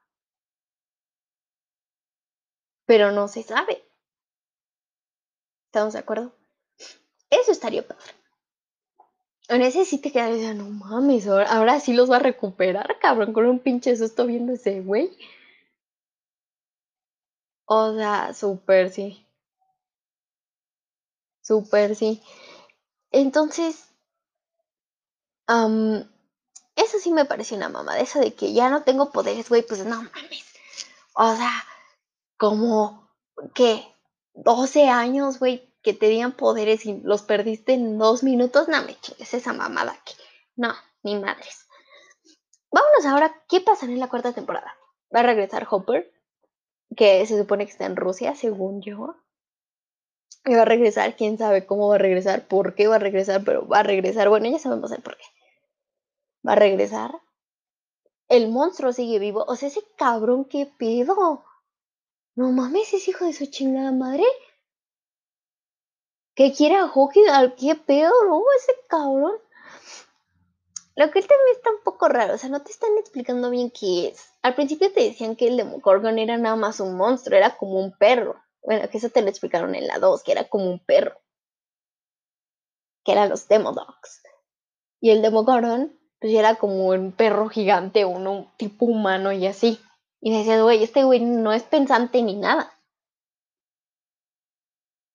Pero 2.87 3.13
no 3.13 3.29
se 3.29 3.43
sabe. 3.43 3.85
¿Estamos 5.67 5.95
de 5.95 5.99
acuerdo? 6.01 6.33
Eso 7.31 7.53
estaría 7.53 7.87
padre. 7.87 8.13
En 9.49 9.61
ese 9.63 9.85
sí 9.85 9.99
te 9.99 10.11
quedas 10.13 10.55
no 10.57 10.71
mames, 10.71 11.27
ahora, 11.27 11.79
sí 11.81 11.93
los 11.93 12.11
va 12.11 12.17
a 12.17 12.21
recuperar, 12.21 12.99
cabrón, 12.99 13.33
con 13.35 13.45
un 13.47 13.59
pinche 13.59 13.95
susto 13.97 14.27
viendo 14.27 14.55
ese 14.55 14.81
güey. 14.81 15.11
O 17.67 17.95
sea, 17.95 18.33
súper 18.33 18.91
sí. 18.91 19.27
Súper 21.43 21.95
sí. 21.95 22.23
Entonces, 23.11 23.89
eso 25.47 26.99
sí 26.99 27.13
me 27.13 27.27
pareció 27.27 27.57
una 27.57 27.69
mamada, 27.69 27.99
eso 28.01 28.21
de 28.21 28.35
que 28.35 28.53
ya 28.55 28.71
no 28.71 28.83
tengo 28.83 29.13
poderes, 29.13 29.49
güey, 29.51 29.63
pues 29.63 29.85
no 29.85 29.97
mames. 30.03 30.45
O 31.15 31.37
sea, 31.37 31.65
como, 32.45 33.09
¿qué? 33.55 33.83
12 34.35 34.91
años, 34.91 35.39
güey, 35.39 35.73
que 35.83 35.95
te 35.95 36.29
poderes 36.37 36.85
y 36.85 37.01
los 37.01 37.23
perdiste 37.23 37.73
en 37.73 37.97
dos 37.97 38.23
minutos, 38.23 38.69
no 38.69 38.85
me 38.85 39.01
chingues 39.01 39.33
esa 39.33 39.55
mamada 39.55 39.93
aquí. 39.93 40.13
No, 40.55 40.75
ni 41.03 41.19
madres. 41.19 41.67
Vámonos 42.71 43.07
ahora, 43.07 43.35
¿qué 43.49 43.63
pasará 43.63 43.93
en 43.93 43.99
la 43.99 44.11
cuarta 44.11 44.35
temporada? 44.35 44.77
¿Va 45.15 45.21
a 45.21 45.23
regresar 45.23 45.67
Hopper? 45.71 46.13
Que 46.95 47.25
se 47.25 47.39
supone 47.39 47.65
que 47.65 47.73
está 47.73 47.87
en 47.87 47.97
Rusia, 47.97 48.35
según 48.35 48.83
yo. 48.83 49.17
Y 50.45 50.55
va 50.55 50.63
a 50.63 50.67
regresar, 50.67 51.17
quién 51.17 51.39
sabe 51.39 51.65
cómo 51.65 51.89
va 51.89 51.95
a 51.95 51.99
regresar, 51.99 52.47
por 52.47 52.75
qué 52.75 52.89
va 52.89 52.97
a 52.97 52.99
regresar, 52.99 53.43
pero 53.43 53.67
va 53.67 53.79
a 53.79 53.85
regresar. 53.85 54.29
Bueno, 54.29 54.51
ya 54.51 54.59
sabemos 54.59 54.93
el 54.93 55.01
por 55.01 55.17
qué. 55.17 55.25
Va 56.47 56.53
a 56.53 56.57
regresar. 56.57 57.11
El 58.29 58.51
monstruo 58.51 58.93
sigue 58.93 59.19
vivo. 59.19 59.47
O 59.49 59.57
sea, 59.57 59.69
ese 59.69 59.81
cabrón, 59.97 60.45
¿qué 60.45 60.71
pedo? 60.79 61.43
No 62.37 62.51
mames, 62.51 62.93
es 62.93 63.07
hijo 63.07 63.25
de 63.25 63.33
su 63.33 63.47
chingada 63.47 63.93
madre. 63.93 64.25
¿Qué 66.35 66.53
quiere 66.53 66.75
a 66.77 66.89
Hawking? 66.89 67.23
¿Qué 67.57 67.77
pedo? 67.77 68.13
Ese 68.59 68.73
cabrón. 68.89 69.37
Lo 70.97 71.11
que 71.11 71.21
él 71.21 71.27
también 71.27 71.57
está 71.57 71.71
un 71.71 71.83
poco 71.85 72.09
raro, 72.09 72.35
o 72.35 72.39
sea, 72.39 72.51
no 72.51 72.63
te 72.63 72.71
están 72.71 72.97
explicando 72.99 73.51
bien 73.51 73.71
qué 73.71 74.09
es. 74.09 74.33
Al 74.43 74.55
principio 74.55 74.93
te 74.93 75.03
decían 75.03 75.35
que 75.35 75.49
el 75.49 75.57
Demogorgon 75.57 76.19
era 76.19 76.37
nada 76.37 76.57
más 76.57 76.79
un 76.81 76.97
monstruo, 76.97 77.37
era 77.37 77.57
como 77.57 77.81
un 77.81 77.97
perro. 77.97 78.37
Bueno, 78.63 78.89
que 78.89 78.99
eso 78.99 79.11
te 79.11 79.23
lo 79.23 79.29
explicaron 79.29 79.75
en 79.75 79.87
la 79.87 79.99
2, 79.99 80.23
que 80.23 80.33
era 80.33 80.49
como 80.49 80.71
un 80.71 80.79
perro. 80.79 81.21
Que 83.05 83.13
eran 83.13 83.29
los 83.29 83.49
Demodogs. 83.49 84.23
Y 85.01 85.11
el 85.11 85.21
Demogorgon, 85.21 85.99
pues 86.21 86.33
era 86.33 86.57
como 86.57 86.87
un 86.89 87.13
perro 87.13 87.49
gigante, 87.49 88.05
uno 88.05 88.53
tipo 88.57 88.87
humano 88.87 89.33
y 89.33 89.47
así. 89.47 89.81
Y 90.25 90.33
decías, 90.33 90.63
güey, 90.63 90.83
este 90.83 91.05
güey 91.05 91.21
no 91.21 91.53
es 91.53 91.65
pensante 91.65 92.23
ni 92.23 92.35
nada. 92.35 92.73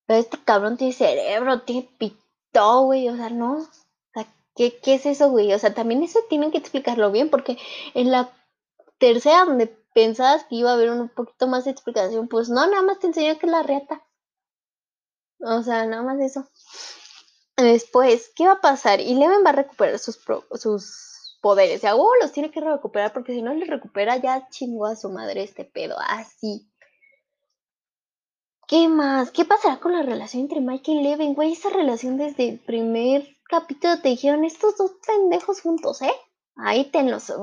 Pero 0.06 0.20
este 0.20 0.38
cabrón 0.44 0.78
tiene 0.78 0.94
cerebro, 0.94 1.64
tiene 1.64 1.90
pito, 1.98 2.84
güey, 2.84 3.10
o 3.10 3.16
sea, 3.16 3.32
no. 3.32 3.54
O 3.54 3.68
sea, 4.14 4.28
¿qué, 4.56 4.78
¿qué 4.80 4.94
es 4.94 5.08
eso, 5.08 5.32
güey? 5.32 5.52
O 5.52 5.58
sea, 5.58 5.74
también 5.74 6.04
eso 6.04 6.20
tienen 6.30 6.52
que 6.52 6.60
explicarlo 6.60 7.10
bien, 7.12 7.32
porque 7.32 7.58
en 7.96 8.12
la 8.12 8.32
tercera, 9.00 9.46
donde 9.46 9.66
pensabas 9.96 10.44
que 10.44 10.58
iba 10.58 10.70
a 10.70 10.76
haber 10.76 10.92
un 10.92 11.10
poquito 11.10 11.48
más 11.48 11.66
de 11.66 11.72
explicación, 11.72 12.28
pues 12.28 12.50
no, 12.50 12.68
nada 12.68 12.84
más 12.84 13.00
te 13.00 13.08
enseñó 13.08 13.40
que 13.40 13.48
la 13.48 13.64
reata. 13.64 14.06
O 15.40 15.64
sea, 15.64 15.88
nada 15.88 16.04
más 16.04 16.20
eso. 16.20 16.48
Después, 17.58 18.32
¿qué 18.36 18.46
va 18.46 18.54
a 18.54 18.62
pasar? 18.62 19.00
Y 19.00 19.16
Leven 19.16 19.44
va 19.44 19.50
a 19.50 19.54
recuperar 19.54 19.98
sus, 19.98 20.20
sus 20.54 21.19
poderes. 21.42 21.78
O 21.78 21.82
sea, 21.82 21.96
los 22.22 22.32
tiene 22.32 22.52
que 22.52 22.62
recuperar 22.62 23.14
porque 23.14 23.34
si 23.34 23.42
no 23.42 23.54
los 23.54 23.68
recupera 23.68 24.18
ya 24.18 24.48
chingó 24.50 24.86
a 24.86 24.96
su 24.96 25.10
madre 25.10 25.44
este 25.44 25.66
pedo. 25.66 25.96
Así. 26.00 26.70
¿Qué 28.68 28.88
más? 28.88 29.32
¿Qué 29.32 29.46
pasará 29.46 29.80
con 29.80 29.94
la 29.94 30.04
relación 30.04 30.44
entre 30.44 30.62
Mike 30.62 30.92
y 30.92 31.02
Leven? 31.02 31.34
Güey, 31.34 31.54
esa 31.54 31.70
relación 31.70 32.18
desde 32.18 32.50
el 32.50 32.60
primer 32.60 33.28
capítulo 33.50 34.00
te 34.00 34.10
dijeron 34.10 34.46
estos 34.46 34.78
dos 34.78 34.92
pendejos 35.06 35.62
juntos, 35.62 36.02
¿eh? 36.04 36.14
Ahí 36.56 36.86
te 36.92 37.02
los... 37.04 37.34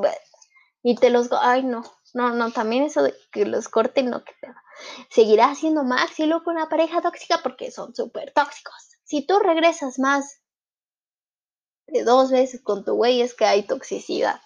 Y 0.82 0.94
te 0.94 1.10
los... 1.10 1.28
Ay, 1.32 1.64
no. 1.64 1.82
No, 2.14 2.30
no, 2.30 2.50
también 2.52 2.84
eso 2.84 3.02
de 3.02 3.14
que 3.32 3.44
los 3.44 3.68
corten, 3.68 4.08
no, 4.08 4.24
que 4.24 4.32
te 4.40 4.48
Seguirá 5.10 5.54
siendo 5.54 5.84
Max 5.84 6.18
y 6.20 6.26
luego 6.26 6.50
una 6.50 6.68
pareja 6.68 7.02
tóxica 7.02 7.40
porque 7.42 7.70
son 7.70 7.94
súper 7.94 8.32
tóxicos. 8.32 8.74
Si 9.04 9.26
tú 9.26 9.38
regresas 9.38 9.98
más 9.98 10.40
dos 12.04 12.30
veces 12.30 12.60
con 12.60 12.84
tu 12.84 12.94
güey, 12.94 13.20
es 13.22 13.34
que 13.34 13.44
hay 13.44 13.62
toxicidad. 13.62 14.40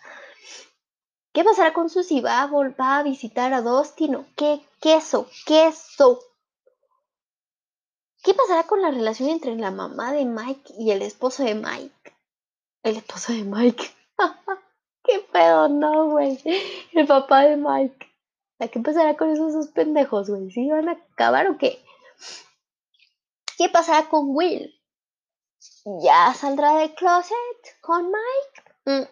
¿Qué 1.33 1.44
pasará 1.44 1.72
con 1.72 1.88
Susie? 1.88 2.20
¿Va 2.20 2.42
a, 2.42 2.46
volver 2.46 2.74
a 2.79 3.03
visitar 3.03 3.53
a 3.53 3.62
Dustin 3.62 4.26
qué? 4.37 4.61
Queso, 4.81 5.29
queso. 5.46 6.18
¿Qué 8.22 8.35
pasará 8.35 8.64
con 8.64 8.83
la 8.83 8.90
relación 8.90 9.29
entre 9.29 9.55
la 9.57 9.70
mamá 9.70 10.12
de 10.12 10.24
Mike 10.24 10.74
y 10.79 10.90
el 10.90 11.03
esposo 11.03 11.44
de 11.44 11.55
Mike? 11.55 12.14
El 12.83 12.96
esposo 12.96 13.33
de 13.33 13.44
Mike. 13.44 13.90
¿Qué 15.05 15.20
pedo? 15.33 15.68
No, 15.68 16.11
güey. 16.11 16.38
El 16.92 17.07
papá 17.07 17.42
de 17.42 17.57
Mike. 17.57 18.07
¿Qué 18.59 18.81
pasará 18.81 19.16
con 19.16 19.31
esos 19.31 19.55
dos 19.55 19.68
pendejos, 19.68 20.29
güey? 20.29 20.50
¿Sí 20.50 20.68
van 20.68 20.88
a 20.88 20.92
acabar 20.92 21.48
o 21.48 21.57
qué? 21.57 21.83
¿Qué 23.57 23.68
pasará 23.68 24.09
con 24.09 24.35
Will? 24.35 24.79
¿Ya 26.02 26.34
saldrá 26.34 26.74
del 26.78 26.94
closet 26.94 27.80
con 27.80 28.06
Mike? 28.06 29.08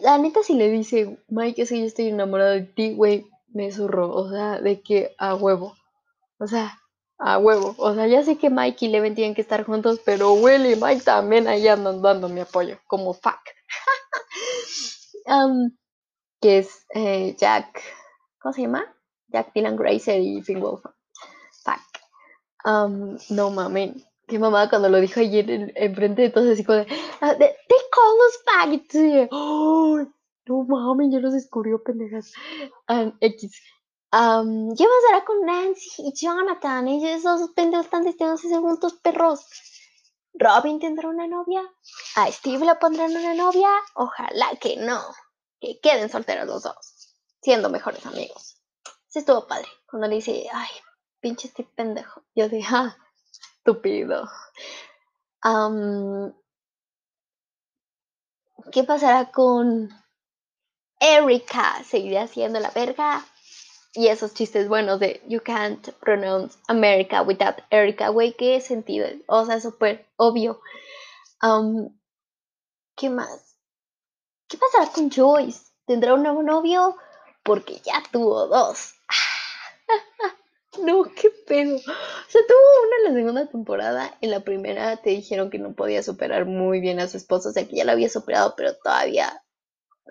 La 0.00 0.18
neta, 0.18 0.42
si 0.42 0.54
le 0.54 0.70
dice, 0.70 1.18
Mike, 1.28 1.62
es 1.62 1.68
que 1.70 1.80
yo 1.80 1.86
estoy 1.86 2.08
enamorado 2.08 2.52
de 2.52 2.62
ti, 2.62 2.94
güey, 2.94 3.26
me 3.48 3.70
zurro. 3.72 4.10
O 4.14 4.30
sea, 4.30 4.60
de 4.60 4.80
que 4.80 5.14
a 5.18 5.34
huevo. 5.34 5.76
O 6.38 6.46
sea, 6.46 6.78
a 7.18 7.38
huevo. 7.38 7.74
O 7.78 7.94
sea, 7.94 8.06
ya 8.06 8.22
sé 8.22 8.36
que 8.36 8.50
Mike 8.50 8.86
y 8.86 8.88
Leven 8.88 9.14
tienen 9.14 9.34
que 9.34 9.40
estar 9.42 9.64
juntos, 9.64 10.00
pero 10.04 10.32
Will 10.34 10.66
y 10.66 10.76
Mike 10.76 11.02
también 11.02 11.48
ahí 11.48 11.66
andan 11.68 12.02
dando 12.02 12.28
mi 12.28 12.40
apoyo. 12.40 12.78
Como 12.86 13.14
fuck. 13.14 13.40
que 16.40 16.58
es 16.58 16.86
eh, 16.94 17.34
Jack, 17.38 17.82
¿cómo 18.38 18.52
se 18.52 18.62
llama? 18.62 18.84
Jack 19.28 19.52
Dylan 19.54 19.76
Grazer 19.76 20.20
y 20.20 20.42
Finn 20.42 20.60
Wolfhard. 20.60 20.94
Fuck. 21.64 21.80
no 23.30 23.50
mames, 23.50 23.96
qué 24.26 24.38
mamada 24.38 24.68
cuando 24.68 24.88
lo 24.88 25.00
dijo 25.00 25.20
ayer 25.20 25.72
enfrente 25.76 26.22
de 26.22 26.30
todos, 26.30 26.50
así 26.50 26.64
como 26.64 26.78
de, 26.78 26.86
they, 26.86 27.78
call 27.90 28.16
us 28.26 28.42
faggots. 28.44 29.28
Oh, 29.30 30.04
no 30.46 30.64
mames, 30.64 31.12
yo 31.12 31.20
los 31.20 31.32
descubrió 31.32 31.82
pendejas. 31.82 32.32
X. 33.20 33.62
¿Qué 34.10 34.84
pasará 34.84 35.24
con 35.26 35.40
Nancy 35.44 36.02
y 36.02 36.12
Jonathan? 36.14 36.88
Ellos 36.88 37.10
esos 37.10 37.50
pendejos 37.50 37.86
están 37.86 38.04
ser 38.14 38.60
juntos 38.60 38.94
perros. 38.94 39.46
¿Robin 40.38 40.78
tendrá 40.78 41.08
una 41.08 41.26
novia? 41.26 41.62
¿A 42.16 42.30
Steve 42.30 42.66
le 42.66 42.74
pondrán 42.76 43.10
una 43.16 43.34
novia? 43.34 43.68
Ojalá 43.94 44.54
que 44.60 44.76
no. 44.76 45.00
Que 45.60 45.80
queden 45.80 46.10
solteros 46.10 46.46
los 46.46 46.62
dos. 46.62 47.14
Siendo 47.40 47.70
mejores 47.70 48.04
amigos. 48.06 48.60
Sí 49.08 49.20
estuvo 49.20 49.46
padre. 49.46 49.68
Cuando 49.88 50.08
le 50.08 50.16
dice, 50.16 50.46
ay, 50.52 50.68
pinche 51.20 51.48
este 51.48 51.64
pendejo. 51.64 52.22
Yo 52.34 52.48
dije, 52.48 52.68
ah, 52.70 52.96
estúpido. 53.66 54.28
¿Qué 58.72 58.84
pasará 58.84 59.30
con 59.30 59.90
Erika? 61.00 61.82
¿Seguirá 61.84 62.26
siendo 62.26 62.60
la 62.60 62.70
verga? 62.70 63.24
y 63.98 64.08
esos 64.08 64.34
chistes 64.34 64.68
buenos 64.68 65.00
de 65.00 65.22
you 65.26 65.40
can't 65.42 65.88
pronounce 66.00 66.58
America 66.68 67.22
without 67.22 67.56
Erica, 67.70 68.10
güey, 68.10 68.34
qué 68.34 68.60
sentido, 68.60 69.08
o 69.26 69.46
sea, 69.46 69.58
súper 69.58 70.06
obvio. 70.16 70.60
¿Qué 72.94 73.08
más? 73.08 73.56
¿Qué 74.48 74.58
pasará 74.58 74.92
con 74.92 75.10
Joyce? 75.10 75.72
¿Tendrá 75.86 76.12
un 76.12 76.24
nuevo 76.24 76.42
novio? 76.42 76.94
porque 77.46 77.80
ya 77.84 78.02
tuvo 78.10 78.48
dos. 78.48 78.94
no, 80.82 81.04
qué 81.04 81.30
pedo. 81.46 81.76
O 81.76 81.78
sea, 81.78 82.40
tuvo 82.48 82.86
una 82.86 82.96
en 82.96 83.04
la 83.04 83.18
segunda 83.18 83.46
temporada. 83.46 84.16
En 84.20 84.30
la 84.30 84.40
primera 84.40 84.96
te 84.96 85.10
dijeron 85.10 85.50
que 85.50 85.58
no 85.58 85.74
podía 85.74 86.02
superar 86.02 86.46
muy 86.46 86.80
bien 86.80 87.00
a 87.00 87.08
su 87.08 87.16
esposo. 87.16 87.50
O 87.50 87.52
sea, 87.52 87.66
que 87.66 87.76
ya 87.76 87.84
lo 87.84 87.92
había 87.92 88.08
superado, 88.08 88.54
pero 88.56 88.74
todavía 88.76 89.42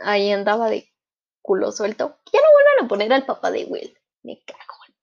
ahí 0.04 0.32
andaba 0.32 0.70
de 0.70 0.92
culo 1.42 1.72
suelto. 1.72 2.18
Ya 2.32 2.42
no 2.42 2.48
vuelvan 2.52 2.86
a 2.86 2.88
poner 2.88 3.14
al 3.14 3.26
papá 3.26 3.52
de 3.52 3.66
Will. 3.66 3.98
Me 4.24 4.42
cago 4.44 4.76
el 4.88 4.96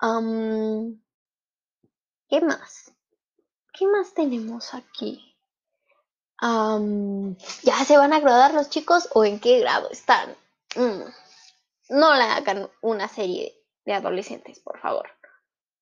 palo. 0.00 0.98
¿Qué 2.28 2.40
más? 2.40 2.92
¿Qué 3.72 3.86
más 3.86 4.14
tenemos 4.14 4.74
aquí? 4.74 5.36
¿Ya 6.40 7.84
se 7.84 7.96
van 7.96 8.12
a 8.12 8.20
graduar 8.20 8.52
los 8.54 8.68
chicos 8.68 9.08
o 9.14 9.24
en 9.24 9.40
qué 9.40 9.60
grado 9.60 9.88
están? 9.90 10.36
Mm, 10.76 11.02
no 11.90 12.14
le 12.14 12.22
hagan 12.22 12.70
una 12.82 13.08
serie 13.08 13.63
de 13.84 13.92
adolescentes, 13.92 14.60
por 14.60 14.80
favor. 14.80 15.10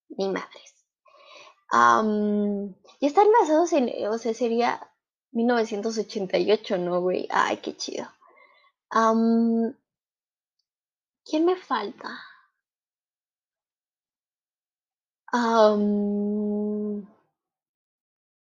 Ni 0.08 0.28
madres. 0.28 0.74
y 3.00 3.06
están 3.06 3.28
basados 3.40 3.72
en, 3.72 3.90
o 4.08 4.18
sea, 4.18 4.34
sería 4.34 4.90
1988, 5.32 6.78
¿no, 6.78 7.00
güey? 7.00 7.28
Ay, 7.30 7.58
qué 7.58 7.76
chido. 7.76 8.08
¿Quién 8.90 9.76
me 11.44 11.56
falta? 11.56 12.20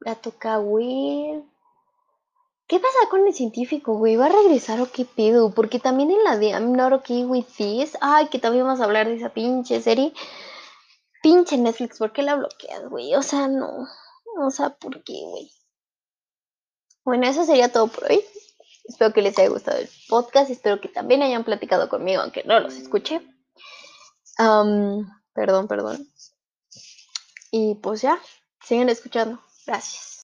la 0.06 0.16
toca 0.22 0.60
Will. 0.60 1.44
¿Qué 2.68 2.80
pasa 2.80 3.10
con 3.12 3.28
el 3.28 3.34
científico, 3.34 3.96
güey? 3.96 4.16
¿Va 4.16 4.26
a 4.26 4.30
regresar 4.30 4.82
o 4.82 4.92
qué 4.92 5.06
pedo? 5.06 5.52
Porque 5.52 5.80
también 5.80 6.10
en 6.10 6.24
la 6.24 6.38
de 6.38 6.50
I'm 6.50 6.74
not 6.74 6.94
okay 6.94 7.24
with 7.24 7.46
this. 7.58 7.96
Ay, 8.02 8.28
que 8.30 8.40
también 8.40 8.66
vamos 8.66 8.82
a 8.82 8.86
hablar 8.86 9.08
de 9.08 9.16
esa 9.16 9.30
pinche 9.30 9.82
serie. 9.82 10.14
Pinche 11.22 11.58
Netflix, 11.58 12.00
¿por 12.00 12.12
qué 12.12 12.24
la 12.24 12.36
bloqueas, 12.36 12.90
güey? 12.90 13.14
O 13.16 13.22
sea, 13.22 13.48
no. 13.48 13.88
O 14.42 14.50
sea, 14.50 14.72
¿por 14.72 15.04
qué, 15.04 15.14
güey? 15.26 15.52
Bueno, 17.04 17.28
eso 17.28 17.46
sería 17.46 17.72
todo 17.72 17.88
por 17.88 18.06
hoy. 18.06 18.24
Espero 18.86 19.14
que 19.14 19.22
les 19.22 19.38
haya 19.38 19.50
gustado 19.50 19.78
el 19.78 19.90
podcast. 20.10 20.50
Espero 20.50 20.82
que 20.82 20.90
también 20.90 21.22
hayan 21.22 21.44
platicado 21.44 21.88
conmigo, 21.88 22.22
aunque 22.22 22.44
no 22.46 22.60
los 22.60 22.76
escuche. 22.76 23.22
perdón, 24.38 25.68
perdón. 25.68 26.08
Y 27.52 27.76
pues 27.76 28.02
ya, 28.02 28.20
siguen 28.62 28.90
escuchando. 28.90 29.40
Gracias. 29.68 30.06